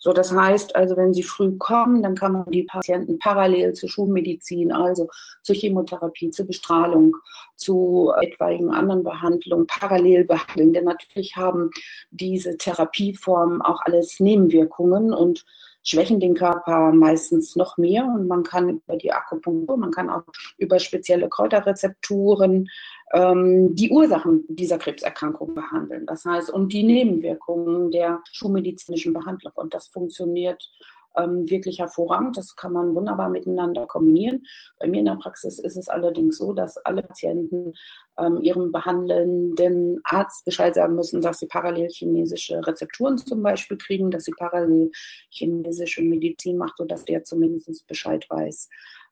So, 0.00 0.12
das 0.12 0.32
heißt 0.32 0.76
also, 0.76 0.96
wenn 0.96 1.12
sie 1.12 1.24
früh 1.24 1.56
kommen, 1.58 2.02
dann 2.02 2.14
kann 2.14 2.32
man 2.32 2.50
die 2.50 2.62
Patienten 2.62 3.18
parallel 3.18 3.72
zur 3.72 3.88
Schulmedizin, 3.88 4.72
also 4.72 5.08
zur 5.42 5.56
Chemotherapie, 5.56 6.30
zur 6.30 6.46
Bestrahlung, 6.46 7.16
zu 7.56 8.12
etwaigen 8.20 8.70
anderen 8.70 9.02
Behandlungen 9.02 9.66
parallel 9.66 10.24
behandeln. 10.24 10.72
Denn 10.72 10.84
natürlich 10.84 11.36
haben 11.36 11.70
diese 12.10 12.56
Therapieformen 12.56 13.60
auch 13.60 13.80
alles 13.82 14.20
Nebenwirkungen 14.20 15.12
und 15.12 15.44
schwächen 15.88 16.20
den 16.20 16.34
Körper 16.34 16.92
meistens 16.92 17.56
noch 17.56 17.78
mehr 17.78 18.04
und 18.04 18.28
man 18.28 18.42
kann 18.42 18.68
über 18.68 18.96
die 18.96 19.12
Akupunktur, 19.12 19.76
man 19.76 19.90
kann 19.90 20.10
auch 20.10 20.22
über 20.58 20.78
spezielle 20.78 21.28
Kräuterrezepturen 21.28 22.68
ähm, 23.14 23.74
die 23.74 23.90
Ursachen 23.90 24.44
dieser 24.48 24.78
Krebserkrankung 24.78 25.54
behandeln. 25.54 26.04
Das 26.06 26.24
heißt, 26.26 26.50
und 26.50 26.72
die 26.72 26.82
Nebenwirkungen 26.82 27.90
der 27.90 28.22
schulmedizinischen 28.30 29.14
Behandlung. 29.14 29.52
Und 29.56 29.72
das 29.72 29.88
funktioniert 29.88 30.70
ähm, 31.18 31.48
wirklich 31.50 31.78
hervorragend. 31.78 32.36
Das 32.36 32.56
kann 32.56 32.72
man 32.72 32.94
wunderbar 32.94 33.28
miteinander 33.28 33.86
kombinieren. 33.86 34.44
Bei 34.78 34.86
mir 34.86 35.00
in 35.00 35.06
der 35.06 35.16
Praxis 35.16 35.58
ist 35.58 35.76
es 35.76 35.88
allerdings 35.88 36.38
so, 36.38 36.52
dass 36.52 36.76
alle 36.78 37.02
Patienten 37.02 37.74
ähm, 38.18 38.40
ihrem 38.42 38.72
behandelnden 38.72 40.00
Arzt 40.04 40.44
Bescheid 40.44 40.74
sagen 40.74 40.94
müssen, 40.94 41.20
dass 41.20 41.38
sie 41.38 41.46
parallel 41.46 41.88
chinesische 41.88 42.66
Rezepturen 42.66 43.18
zum 43.18 43.42
Beispiel 43.42 43.76
kriegen, 43.76 44.10
dass 44.10 44.24
sie 44.24 44.32
parallel 44.32 44.90
chinesische 45.30 46.02
Medizin 46.02 46.56
macht, 46.56 46.76
sodass 46.76 47.04
der 47.04 47.24
zumindest 47.24 47.86
Bescheid 47.86 48.26
weiß, 48.28 48.68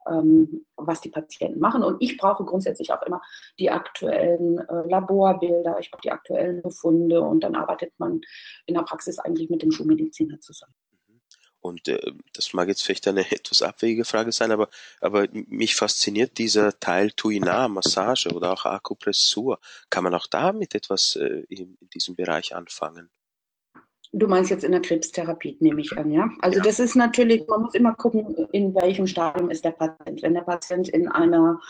ähm, 0.08 0.64
was 0.76 1.00
die 1.00 1.10
Patienten 1.10 1.60
machen. 1.60 1.82
Und 1.82 2.02
ich 2.02 2.16
brauche 2.16 2.44
grundsätzlich 2.44 2.92
auch 2.92 3.02
immer 3.02 3.20
die 3.58 3.70
aktuellen 3.70 4.58
äh, 4.58 4.88
Laborbilder, 4.88 5.78
ich 5.80 5.90
brauche 5.90 6.02
die 6.02 6.12
aktuellen 6.12 6.62
Befunde 6.62 7.20
und 7.20 7.40
dann 7.40 7.54
arbeitet 7.54 7.92
man 7.98 8.20
in 8.66 8.74
der 8.74 8.82
Praxis 8.82 9.18
eigentlich 9.18 9.50
mit 9.50 9.62
dem 9.62 9.70
Schulmediziner 9.70 10.40
zusammen. 10.40 10.74
Und 11.66 11.88
äh, 11.88 12.00
das 12.32 12.52
mag 12.52 12.68
jetzt 12.68 12.82
vielleicht 12.82 13.06
eine 13.08 13.20
etwas 13.30 13.62
abwegige 13.62 14.04
Frage 14.04 14.32
sein, 14.32 14.50
aber, 14.50 14.68
aber 15.00 15.26
mich 15.32 15.76
fasziniert 15.76 16.38
dieser 16.38 16.78
Teil 16.78 17.10
Tuina, 17.12 17.68
Massage 17.68 18.30
oder 18.30 18.52
auch 18.52 18.64
Akupressur. 18.64 19.58
Kann 19.90 20.04
man 20.04 20.14
auch 20.14 20.26
damit 20.26 20.74
etwas 20.74 21.16
äh, 21.16 21.44
in, 21.48 21.76
in 21.80 21.88
diesem 21.94 22.16
Bereich 22.16 22.54
anfangen? 22.54 23.10
Du 24.12 24.28
meinst 24.28 24.50
jetzt 24.50 24.64
in 24.64 24.72
der 24.72 24.80
Krebstherapie, 24.80 25.56
nehme 25.60 25.80
ich 25.80 25.96
an, 25.98 26.10
ja? 26.10 26.30
Also 26.40 26.58
ja. 26.58 26.64
das 26.64 26.78
ist 26.78 26.94
natürlich, 26.94 27.46
man 27.48 27.62
muss 27.62 27.74
immer 27.74 27.94
gucken, 27.94 28.48
in 28.52 28.74
welchem 28.74 29.06
Stadium 29.06 29.50
ist 29.50 29.64
der 29.64 29.72
Patient. 29.72 30.22
Wenn 30.22 30.34
der 30.34 30.42
Patient 30.42 30.88
in 30.88 31.08
einer 31.08 31.60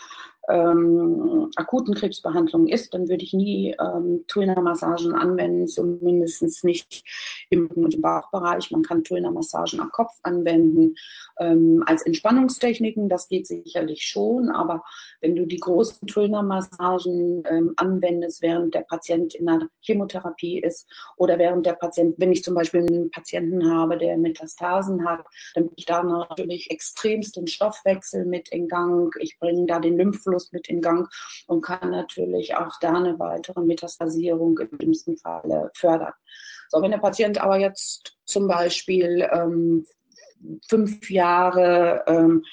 ähm, 0.49 1.49
akuten 1.55 1.93
Krebsbehandlung 1.93 2.67
ist, 2.67 2.93
dann 2.93 3.09
würde 3.09 3.23
ich 3.23 3.33
nie 3.33 3.75
ähm, 3.79 4.23
Tuina-Massagen 4.27 5.13
anwenden, 5.13 5.67
zumindest 5.67 6.63
nicht 6.63 7.03
im, 7.49 7.69
im 7.75 8.01
Bauchbereich. 8.01 8.71
Man 8.71 8.83
kann 8.83 9.03
Tuina-Massagen 9.03 9.79
am 9.79 9.91
Kopf 9.91 10.13
anwenden 10.23 10.95
ähm, 11.39 11.83
als 11.85 12.01
Entspannungstechniken, 12.03 13.09
das 13.09 13.27
geht 13.27 13.47
sicherlich 13.47 14.03
schon, 14.03 14.49
aber 14.49 14.83
wenn 15.21 15.35
du 15.35 15.45
die 15.45 15.59
großen 15.59 16.07
Tuina-Massagen 16.07 17.43
ähm, 17.49 17.73
anwendest, 17.77 18.41
während 18.41 18.73
der 18.73 18.81
Patient 18.81 19.35
in 19.35 19.47
einer 19.47 19.67
Chemotherapie 19.81 20.59
ist 20.59 20.87
oder 21.17 21.37
während 21.37 21.65
der 21.65 21.73
Patient, 21.73 22.15
wenn 22.17 22.31
ich 22.31 22.43
zum 22.43 22.55
Beispiel 22.55 22.81
einen 22.81 23.11
Patienten 23.11 23.69
habe, 23.71 23.97
der 23.97 24.17
Metastasen 24.17 25.07
hat, 25.07 25.25
dann 25.53 25.65
bringe 25.65 25.75
ich 25.77 25.85
da 25.85 26.03
natürlich 26.03 26.71
extremst 26.71 27.35
den 27.35 27.47
Stoffwechsel 27.47 28.25
mit 28.25 28.49
in 28.49 28.67
Gang. 28.67 29.13
Ich 29.19 29.37
bringe 29.39 29.65
da 29.65 29.79
den 29.79 29.97
Lymphfluss 29.97 30.51
mit 30.51 30.67
in 30.69 30.81
Gang 30.81 31.07
und 31.47 31.61
kann 31.61 31.91
natürlich 31.91 32.55
auch 32.55 32.73
da 32.81 32.93
eine 32.93 33.19
weitere 33.19 33.61
Metastasierung 33.61 34.57
im 34.59 34.77
dümmsten 34.77 35.17
Fall 35.17 35.71
fördern. 35.73 36.13
So, 36.69 36.81
wenn 36.81 36.91
der 36.91 36.97
Patient 36.97 37.39
aber 37.39 37.57
jetzt 37.57 38.17
zum 38.25 38.47
Beispiel 38.47 39.27
ähm, 39.31 39.85
fünf 40.67 41.09
Jahre 41.09 42.03
ähm, 42.07 42.43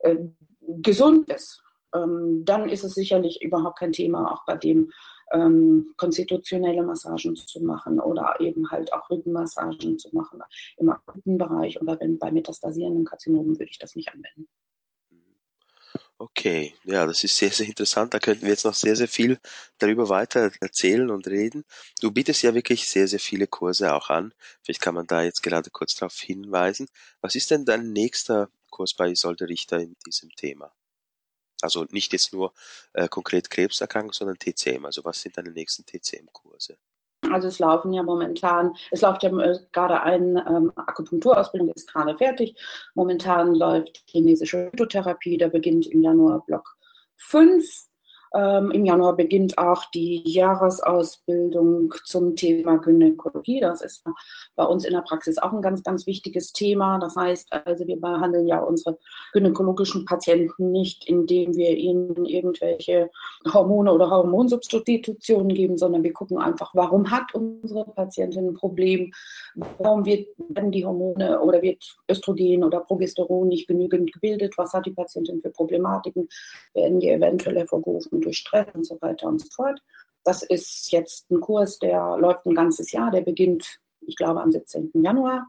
äh, 0.00 0.16
gesund 0.80 1.28
ist, 1.28 1.62
ähm, 1.94 2.44
dann 2.44 2.68
ist 2.68 2.84
es 2.84 2.94
sicherlich 2.94 3.42
überhaupt 3.42 3.78
kein 3.78 3.92
Thema, 3.92 4.32
auch 4.32 4.44
bei 4.46 4.56
dem 4.56 4.90
ähm, 5.32 5.92
konstitutionelle 5.96 6.82
Massagen 6.82 7.36
zu 7.36 7.62
machen 7.62 8.00
oder 8.00 8.36
eben 8.40 8.70
halt 8.70 8.92
auch 8.92 9.08
Rückenmassagen 9.10 9.98
zu 9.98 10.10
machen 10.12 10.40
im 10.76 10.90
akuten 10.90 11.38
Bereich 11.38 11.80
oder 11.80 11.98
wenn 12.00 12.18
bei 12.18 12.30
metastasierenden 12.30 13.04
Karzinomen 13.04 13.58
würde 13.58 13.70
ich 13.70 13.78
das 13.78 13.96
nicht 13.96 14.08
anwenden. 14.12 14.48
Okay, 16.22 16.72
ja, 16.84 17.04
das 17.04 17.24
ist 17.24 17.36
sehr, 17.36 17.50
sehr 17.50 17.66
interessant. 17.66 18.14
Da 18.14 18.20
könnten 18.20 18.42
wir 18.42 18.50
jetzt 18.50 18.64
noch 18.64 18.74
sehr, 18.74 18.94
sehr 18.94 19.08
viel 19.08 19.40
darüber 19.78 20.08
weiter 20.08 20.52
erzählen 20.60 21.10
und 21.10 21.26
reden. 21.26 21.64
Du 22.00 22.12
bietest 22.12 22.42
ja 22.42 22.54
wirklich 22.54 22.86
sehr, 22.88 23.08
sehr 23.08 23.18
viele 23.18 23.48
Kurse 23.48 23.92
auch 23.92 24.08
an. 24.08 24.32
Vielleicht 24.62 24.80
kann 24.80 24.94
man 24.94 25.06
da 25.08 25.22
jetzt 25.22 25.42
gerade 25.42 25.70
kurz 25.70 25.96
darauf 25.96 26.16
hinweisen. 26.16 26.86
Was 27.22 27.34
ist 27.34 27.50
denn 27.50 27.64
dein 27.64 27.92
nächster 27.92 28.48
Kurs 28.70 28.94
bei 28.94 29.10
Isolde 29.10 29.48
Richter 29.48 29.80
in 29.80 29.96
diesem 30.06 30.30
Thema? 30.30 30.72
Also 31.62 31.86
nicht 31.90 32.12
jetzt 32.12 32.32
nur 32.32 32.54
äh, 32.92 33.08
konkret 33.08 33.50
Krebserkrankung, 33.50 34.12
sondern 34.12 34.38
TCM. 34.38 34.84
Also 34.86 35.04
was 35.04 35.20
sind 35.22 35.36
deine 35.38 35.50
nächsten 35.50 35.84
TCM-Kurse? 35.86 36.78
Also 37.32 37.48
es 37.48 37.58
laufen 37.58 37.92
ja 37.92 38.02
momentan, 38.02 38.74
es 38.90 39.00
läuft 39.00 39.22
ja 39.22 39.30
äh, 39.38 39.58
gerade 39.72 40.02
eine 40.02 40.44
ähm, 40.46 40.72
Akupunkturausbildung, 40.76 41.70
ist 41.70 41.92
gerade 41.92 42.16
fertig. 42.16 42.56
Momentan 42.94 43.54
läuft 43.54 44.02
chinesische 44.06 44.70
Phytotherapie, 44.70 45.38
der 45.38 45.48
beginnt 45.48 45.86
im 45.86 46.02
Januar 46.02 46.44
Block 46.46 46.76
5. 47.16 47.91
Ähm, 48.34 48.70
Im 48.70 48.84
Januar 48.84 49.14
beginnt 49.14 49.58
auch 49.58 49.84
die 49.90 50.22
Jahresausbildung 50.24 51.92
zum 52.04 52.34
Thema 52.34 52.78
Gynäkologie. 52.78 53.60
Das 53.60 53.82
ist 53.82 54.04
bei 54.56 54.64
uns 54.64 54.84
in 54.84 54.94
der 54.94 55.02
Praxis 55.02 55.38
auch 55.38 55.52
ein 55.52 55.60
ganz, 55.60 55.82
ganz 55.82 56.06
wichtiges 56.06 56.52
Thema. 56.52 56.98
Das 56.98 57.14
heißt, 57.14 57.52
also 57.52 57.86
wir 57.86 58.00
behandeln 58.00 58.46
ja 58.46 58.60
unsere 58.60 58.98
gynäkologischen 59.32 60.06
Patienten 60.06 60.72
nicht, 60.72 61.08
indem 61.08 61.54
wir 61.56 61.76
ihnen 61.76 62.24
irgendwelche 62.24 63.10
Hormone 63.52 63.92
oder 63.92 64.08
Hormonsubstitutionen 64.08 65.54
geben, 65.54 65.76
sondern 65.76 66.02
wir 66.02 66.12
gucken 66.12 66.38
einfach, 66.38 66.70
warum 66.74 67.10
hat 67.10 67.34
unsere 67.34 67.84
Patientin 67.84 68.48
ein 68.48 68.54
Problem? 68.54 69.12
Warum 69.78 70.06
wird, 70.06 70.28
werden 70.48 70.72
die 70.72 70.86
Hormone 70.86 71.40
oder 71.40 71.60
wird 71.60 71.84
Östrogen 72.10 72.64
oder 72.64 72.80
Progesteron 72.80 73.48
nicht 73.48 73.68
genügend 73.68 74.12
gebildet? 74.12 74.54
Was 74.56 74.72
hat 74.72 74.86
die 74.86 74.92
Patientin 74.92 75.42
für 75.42 75.50
Problematiken? 75.50 76.28
Werden 76.72 77.00
die 77.00 77.10
eventuell 77.10 77.58
hervorgerufen 77.58 78.21
durch 78.22 78.38
Stress 78.38 78.66
und 78.74 78.86
so 78.86 78.98
weiter 79.00 79.26
und 79.26 79.40
so 79.40 79.48
fort. 79.54 79.80
Das 80.24 80.42
ist 80.42 80.90
jetzt 80.92 81.30
ein 81.30 81.40
Kurs, 81.40 81.78
der 81.78 82.16
läuft 82.18 82.46
ein 82.46 82.54
ganzes 82.54 82.92
Jahr, 82.92 83.10
der 83.10 83.22
beginnt, 83.22 83.80
ich 84.00 84.16
glaube, 84.16 84.40
am 84.40 84.52
17. 84.52 84.90
Januar. 84.94 85.48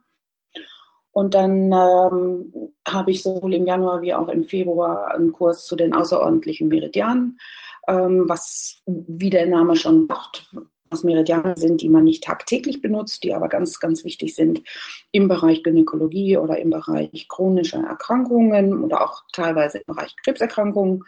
Und 1.12 1.36
dann 1.36 1.72
ähm, 1.72 2.74
habe 2.88 3.12
ich 3.12 3.22
sowohl 3.22 3.54
im 3.54 3.68
Januar 3.68 4.02
wie 4.02 4.16
auch 4.16 4.28
im 4.30 4.44
Februar 4.46 5.14
einen 5.14 5.32
Kurs 5.32 5.66
zu 5.66 5.76
den 5.76 5.94
außerordentlichen 5.94 6.68
Meridianen, 6.68 7.40
ähm, 7.88 8.28
was, 8.28 8.82
wie 8.88 9.30
der 9.30 9.46
Name 9.46 9.76
schon 9.76 10.08
macht, 10.08 10.52
was 10.90 11.04
Meridiane 11.04 11.54
sind, 11.56 11.82
die 11.82 11.90
man 11.90 12.04
nicht 12.04 12.24
tagtäglich 12.24 12.82
benutzt, 12.82 13.24
die 13.24 13.34
aber 13.34 13.48
ganz, 13.48 13.80
ganz 13.80 14.04
wichtig 14.04 14.34
sind 14.34 14.64
im 15.12 15.28
Bereich 15.28 15.62
Gynäkologie 15.62 16.38
oder 16.38 16.58
im 16.58 16.72
Bereich 16.72 17.28
chronischer 17.30 17.84
Erkrankungen 17.84 18.84
oder 18.84 19.04
auch 19.04 19.22
teilweise 19.34 19.80
im 19.80 19.94
Bereich 19.94 20.16
Krebserkrankungen. 20.24 21.04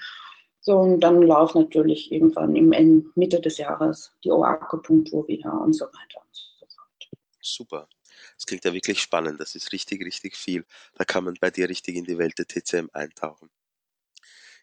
So, 0.66 0.80
und 0.80 1.00
dann 1.00 1.22
läuft 1.22 1.54
natürlich 1.54 2.12
irgendwann 2.12 2.56
im 2.56 3.12
Mitte 3.14 3.40
des 3.40 3.60
Jahres 3.60 4.12
die 4.24 4.32
Akupunktur 4.32 5.28
wieder 5.28 5.62
und 5.62 5.74
so 5.74 5.86
weiter 5.86 6.22
und 6.22 6.28
so 6.32 6.66
fort. 6.66 7.10
Super. 7.40 7.88
Das 8.36 8.48
klingt 8.48 8.66
ja 8.66 8.74
wirklich 8.74 9.00
spannend. 9.00 9.40
Das 9.40 9.54
ist 9.54 9.72
richtig, 9.72 10.04
richtig 10.04 10.36
viel. 10.36 10.66
Da 10.96 11.06
kann 11.06 11.24
man 11.24 11.36
bei 11.40 11.52
dir 11.52 11.70
richtig 11.70 11.96
in 11.96 12.06
die 12.06 12.18
Welt 12.18 12.40
der 12.40 12.48
TCM 12.48 12.90
eintauchen. 12.94 13.52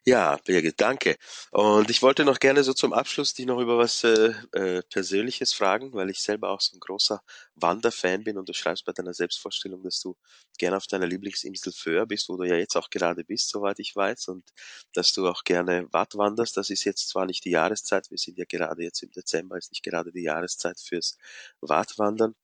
Ja, 0.04 0.36
Birgit, 0.44 0.80
danke. 0.80 1.16
Und 1.52 1.88
ich 1.88 2.02
wollte 2.02 2.24
noch 2.24 2.40
gerne 2.40 2.64
so 2.64 2.72
zum 2.72 2.92
Abschluss 2.92 3.34
dich 3.34 3.46
noch 3.46 3.60
über 3.60 3.78
was 3.78 4.02
äh, 4.02 4.32
äh, 4.52 4.82
Persönliches 4.90 5.52
fragen, 5.52 5.92
weil 5.92 6.10
ich 6.10 6.20
selber 6.20 6.50
auch 6.50 6.60
so 6.60 6.76
ein 6.76 6.80
großer 6.80 7.22
Wanderfan 7.54 8.24
bin 8.24 8.36
und 8.36 8.48
du 8.48 8.52
schreibst 8.52 8.84
bei 8.84 8.90
deiner 8.92 9.14
Selbstvorstellung, 9.14 9.84
dass 9.84 10.00
du 10.00 10.16
gerne 10.58 10.76
auf 10.76 10.88
deiner 10.88 11.06
Lieblingsinsel 11.06 11.72
Föhr 11.72 12.06
bist, 12.06 12.28
wo 12.28 12.36
du 12.36 12.42
ja 12.42 12.56
jetzt 12.56 12.76
auch 12.76 12.90
gerade 12.90 13.22
bist, 13.22 13.48
soweit 13.48 13.78
ich 13.78 13.94
weiß, 13.94 14.26
und 14.28 14.44
dass 14.92 15.12
du 15.12 15.28
auch 15.28 15.44
gerne 15.44 15.86
Watt 15.92 16.16
wanderst. 16.16 16.56
Das 16.56 16.70
ist 16.70 16.82
jetzt 16.82 17.08
zwar 17.08 17.26
nicht 17.26 17.44
die 17.44 17.50
Jahreszeit, 17.50 18.10
wir 18.10 18.18
sind 18.18 18.38
ja 18.38 18.44
gerade 18.44 18.82
jetzt 18.82 19.04
im 19.04 19.12
Dezember, 19.12 19.56
ist 19.56 19.70
nicht 19.70 19.84
gerade 19.84 20.10
die 20.10 20.22
Jahreszeit 20.24 20.80
fürs 20.80 21.16
Wattwandern. 21.60 22.34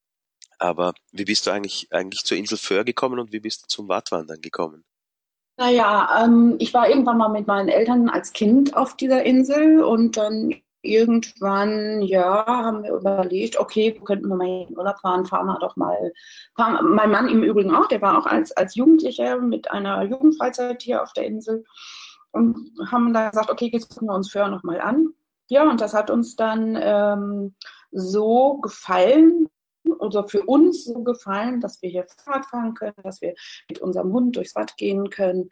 Aber 0.59 0.95
wie 1.12 1.25
bist 1.25 1.47
du 1.47 1.53
eigentlich, 1.53 1.88
eigentlich 1.93 2.25
zur 2.25 2.37
Insel 2.38 2.59
Föhr 2.59 2.85
gekommen 2.85 3.19
und 3.21 3.33
wie 3.33 3.41
bist 3.41 3.65
du 3.65 3.67
zum 3.69 3.88
Wattwandern 3.88 4.41
gekommen? 4.43 4.85
Naja, 5.59 6.25
ähm, 6.25 6.55
ich 6.61 6.73
war 6.73 6.88
irgendwann 6.88 7.19
mal 7.19 7.29
mit 7.31 7.49
meinen 7.49 7.69
Eltern 7.69 8.09
als 8.09 8.33
Kind 8.33 8.77
auf 8.77 8.95
dieser 8.97 9.25
Insel 9.25 9.83
und 9.83 10.17
dann 10.17 10.55
irgendwann, 10.83 12.00
ja, 12.03 12.47
haben 12.47 12.85
wir 12.85 12.93
überlegt, 12.93 13.59
okay, 13.59 13.93
könnten 14.05 14.29
wir 14.29 14.37
mal 14.37 14.47
in 14.47 14.67
den 14.69 14.79
Urlaub 14.79 15.00
fahren, 15.00 15.27
fahren 15.27 15.47
wir 15.47 15.59
doch 15.59 15.75
mal. 15.75 16.12
Fahren, 16.55 16.95
mein 16.95 17.11
Mann 17.11 17.29
im 17.29 17.43
Übrigen 17.43 17.75
auch, 17.75 17.88
der 17.88 18.00
war 18.00 18.17
auch 18.17 18.27
als, 18.27 18.57
als 18.57 18.77
Jugendlicher 18.77 19.38
mit 19.41 19.69
einer 19.73 20.05
Jugendfreizeit 20.05 20.81
hier 20.81 21.03
auf 21.03 21.12
der 21.12 21.27
Insel 21.27 21.65
und 22.31 22.57
haben 22.93 23.12
dann 23.12 23.31
gesagt, 23.31 23.50
okay, 23.50 23.69
jetzt 23.73 23.91
gucken 23.91 24.09
wir 24.09 24.15
uns 24.15 24.31
Föhr 24.31 24.49
nochmal 24.49 24.81
an. 24.81 25.09
Ja, 25.49 25.69
und 25.69 25.81
das 25.81 25.93
hat 25.93 26.09
uns 26.09 26.37
dann 26.37 26.79
ähm, 26.81 27.57
so 27.91 28.59
gefallen, 28.59 29.49
oder 29.92 30.28
für 30.28 30.42
uns 30.42 30.85
so 30.85 31.03
gefallen, 31.03 31.61
dass 31.61 31.83
wir 31.83 31.90
hier 31.90 32.07
Fahrrad 32.24 32.46
fahren 32.46 32.74
können, 32.74 32.94
dass 33.03 33.20
wir 33.20 33.35
mit 33.68 33.81
unserem 33.81 34.12
Hund 34.12 34.37
durchs 34.37 34.55
Watt 34.55 34.77
gehen 34.77 35.11
können, 35.11 35.51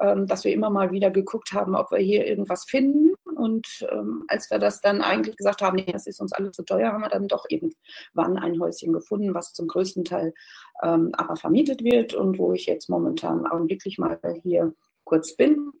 ähm, 0.00 0.26
dass 0.26 0.44
wir 0.44 0.52
immer 0.52 0.70
mal 0.70 0.92
wieder 0.92 1.10
geguckt 1.10 1.52
haben, 1.52 1.74
ob 1.74 1.90
wir 1.90 1.98
hier 1.98 2.26
irgendwas 2.26 2.64
finden. 2.64 3.14
Und 3.36 3.66
ähm, 3.90 4.24
als 4.28 4.50
wir 4.50 4.58
das 4.58 4.80
dann 4.80 5.02
eigentlich 5.02 5.36
gesagt 5.36 5.62
haben, 5.62 5.76
nee, 5.76 5.90
das 5.90 6.06
ist 6.06 6.20
uns 6.20 6.32
alles 6.32 6.52
zu 6.52 6.64
teuer, 6.64 6.92
haben 6.92 7.02
wir 7.02 7.08
dann 7.08 7.28
doch 7.28 7.46
irgendwann 7.48 8.38
ein 8.38 8.60
Häuschen 8.60 8.92
gefunden, 8.92 9.34
was 9.34 9.52
zum 9.52 9.68
größten 9.68 10.04
Teil 10.04 10.34
ähm, 10.82 11.12
aber 11.16 11.36
vermietet 11.36 11.82
wird 11.82 12.14
und 12.14 12.38
wo 12.38 12.52
ich 12.52 12.66
jetzt 12.66 12.88
momentan 12.88 13.46
augenblicklich 13.46 13.98
mal 13.98 14.18
hier 14.42 14.74
kurz 15.04 15.36
bin. 15.36 15.72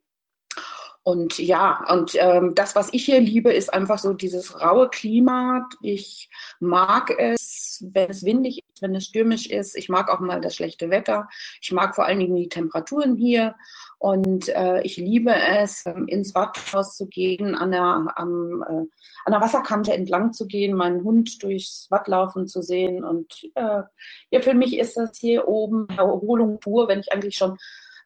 Und 1.06 1.38
ja, 1.38 1.84
und 1.88 2.16
ähm, 2.18 2.56
das, 2.56 2.74
was 2.74 2.92
ich 2.92 3.04
hier 3.04 3.20
liebe, 3.20 3.52
ist 3.52 3.72
einfach 3.72 3.98
so 3.98 4.12
dieses 4.12 4.60
raue 4.60 4.88
Klima. 4.88 5.68
Ich 5.80 6.28
mag 6.58 7.16
es, 7.16 7.65
wenn 7.92 8.10
es 8.10 8.24
windig 8.24 8.58
ist, 8.58 8.82
wenn 8.82 8.94
es 8.94 9.06
stürmisch 9.06 9.46
ist. 9.46 9.76
Ich 9.76 9.88
mag 9.88 10.10
auch 10.10 10.20
mal 10.20 10.40
das 10.40 10.56
schlechte 10.56 10.90
Wetter. 10.90 11.28
Ich 11.60 11.72
mag 11.72 11.94
vor 11.94 12.06
allen 12.06 12.20
Dingen 12.20 12.36
die 12.36 12.48
Temperaturen 12.48 13.16
hier. 13.16 13.54
Und 13.98 14.48
äh, 14.50 14.82
ich 14.82 14.96
liebe 14.96 15.34
es, 15.34 15.86
ähm, 15.86 16.06
ins 16.08 16.34
Watthaus 16.34 16.96
zu 16.96 17.06
gehen, 17.06 17.54
an 17.54 17.70
der, 17.70 18.12
am, 18.16 18.62
äh, 18.62 18.86
an 19.24 19.32
der 19.32 19.40
Wasserkante 19.40 19.92
entlang 19.92 20.32
zu 20.32 20.46
gehen, 20.46 20.76
meinen 20.76 21.02
Hund 21.02 21.42
durchs 21.42 21.86
Watt 21.90 22.06
laufen 22.08 22.46
zu 22.46 22.62
sehen. 22.62 23.04
Und 23.04 23.50
äh, 23.54 23.82
ja, 24.30 24.40
für 24.40 24.54
mich 24.54 24.76
ist 24.78 24.96
das 24.96 25.16
hier 25.18 25.48
oben 25.48 25.88
Erholung 25.96 26.60
pur, 26.60 26.88
wenn 26.88 27.00
ich 27.00 27.12
eigentlich 27.12 27.36
schon 27.36 27.56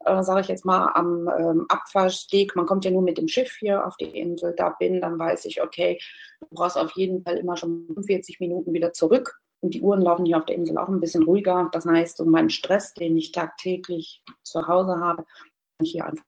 äh, 0.04 0.22
sage 0.22 0.40
ich 0.40 0.48
jetzt 0.48 0.64
mal, 0.64 0.92
am 0.94 1.28
ähm, 1.28 1.66
Abfahrsteg, 1.68 2.56
man 2.56 2.66
kommt 2.66 2.85
ja 2.85 2.90
nur 2.90 3.02
mit 3.02 3.18
dem 3.18 3.28
Schiff 3.28 3.56
hier 3.59 3.87
auf 3.87 3.96
die 3.96 4.18
Insel, 4.18 4.54
da 4.56 4.70
bin, 4.70 5.00
dann 5.00 5.18
weiß 5.18 5.44
ich, 5.44 5.62
okay, 5.62 6.00
du 6.40 6.46
brauchst 6.50 6.78
auf 6.78 6.92
jeden 6.92 7.22
Fall 7.22 7.37
immer 7.37 7.56
schon 7.56 7.85
45 7.87 8.40
Minuten 8.40 8.72
wieder 8.72 8.92
zurück. 8.92 9.40
Und 9.61 9.75
die 9.75 9.83
Uhren 9.83 10.01
laufen 10.01 10.25
hier 10.25 10.38
auf 10.38 10.46
der 10.46 10.57
Insel 10.57 10.79
auch 10.79 10.88
ein 10.88 11.01
bisschen 11.01 11.25
ruhiger. 11.25 11.68
Das 11.73 11.85
heißt, 11.85 12.16
so 12.16 12.25
meinen 12.25 12.51
Stress, 12.51 12.94
den 12.94 13.16
ich 13.16 13.33
tagtäglich 13.33 14.23
zu 14.42 14.66
Hause 14.66 14.99
habe, 15.01 15.25
kann 15.25 15.85
ich 15.85 15.92
hier 15.92 16.07
einfach 16.07 16.25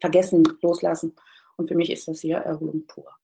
vergessen, 0.00 0.44
loslassen. 0.60 1.14
Und 1.56 1.68
für 1.68 1.76
mich 1.76 1.90
ist 1.90 2.08
das 2.08 2.20
hier 2.20 2.38
Erholung 2.38 2.84
pur 2.86 3.14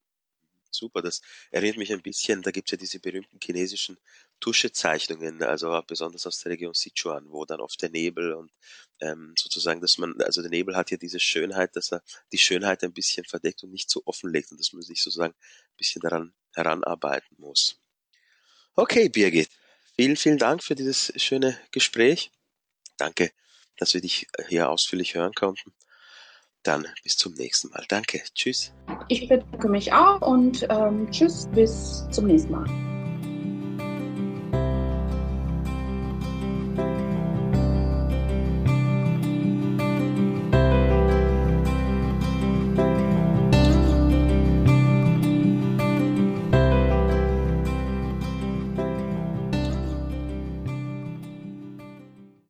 super. 0.80 1.02
Das 1.02 1.20
erinnert 1.50 1.76
mich 1.78 1.92
ein 1.92 2.02
bisschen, 2.02 2.42
da 2.42 2.50
gibt 2.50 2.68
es 2.68 2.72
ja 2.72 2.78
diese 2.78 3.00
berühmten 3.00 3.38
chinesischen 3.42 3.98
Tuschezeichnungen, 4.40 5.42
also 5.42 5.80
besonders 5.86 6.26
aus 6.26 6.40
der 6.40 6.52
Region 6.52 6.74
Sichuan, 6.74 7.30
wo 7.30 7.44
dann 7.44 7.60
oft 7.60 7.80
der 7.82 7.90
Nebel 7.90 8.32
und 8.34 8.52
ähm, 9.00 9.34
sozusagen, 9.36 9.80
dass 9.80 9.98
man, 9.98 10.20
also 10.22 10.40
der 10.42 10.50
Nebel 10.50 10.76
hat 10.76 10.90
ja 10.90 10.96
diese 10.96 11.20
Schönheit, 11.20 11.76
dass 11.76 11.92
er 11.92 12.02
die 12.32 12.38
Schönheit 12.38 12.82
ein 12.82 12.92
bisschen 12.92 13.24
verdeckt 13.24 13.62
und 13.62 13.70
nicht 13.70 13.90
so 13.90 14.02
offenlegt 14.06 14.50
und 14.50 14.60
dass 14.60 14.72
man 14.72 14.82
sich 14.82 15.02
sozusagen 15.02 15.34
ein 15.34 15.76
bisschen 15.76 16.00
daran 16.02 16.32
heranarbeiten 16.54 17.36
muss. 17.38 17.79
Okay, 18.80 19.10
Birgit, 19.10 19.50
vielen, 19.94 20.16
vielen 20.16 20.38
Dank 20.38 20.62
für 20.62 20.74
dieses 20.74 21.12
schöne 21.16 21.54
Gespräch. 21.70 22.30
Danke, 22.96 23.30
dass 23.76 23.92
wir 23.92 24.00
dich 24.00 24.26
hier 24.48 24.70
ausführlich 24.70 25.14
hören 25.14 25.34
konnten. 25.34 25.74
Dann 26.62 26.86
bis 27.02 27.18
zum 27.18 27.34
nächsten 27.34 27.68
Mal. 27.68 27.84
Danke. 27.90 28.22
Tschüss. 28.34 28.72
Ich 29.08 29.28
bedanke 29.28 29.68
mich 29.68 29.92
auch 29.92 30.22
und 30.22 30.66
ähm, 30.70 31.10
tschüss, 31.10 31.46
bis 31.52 32.06
zum 32.10 32.26
nächsten 32.26 32.52
Mal. 32.52 32.89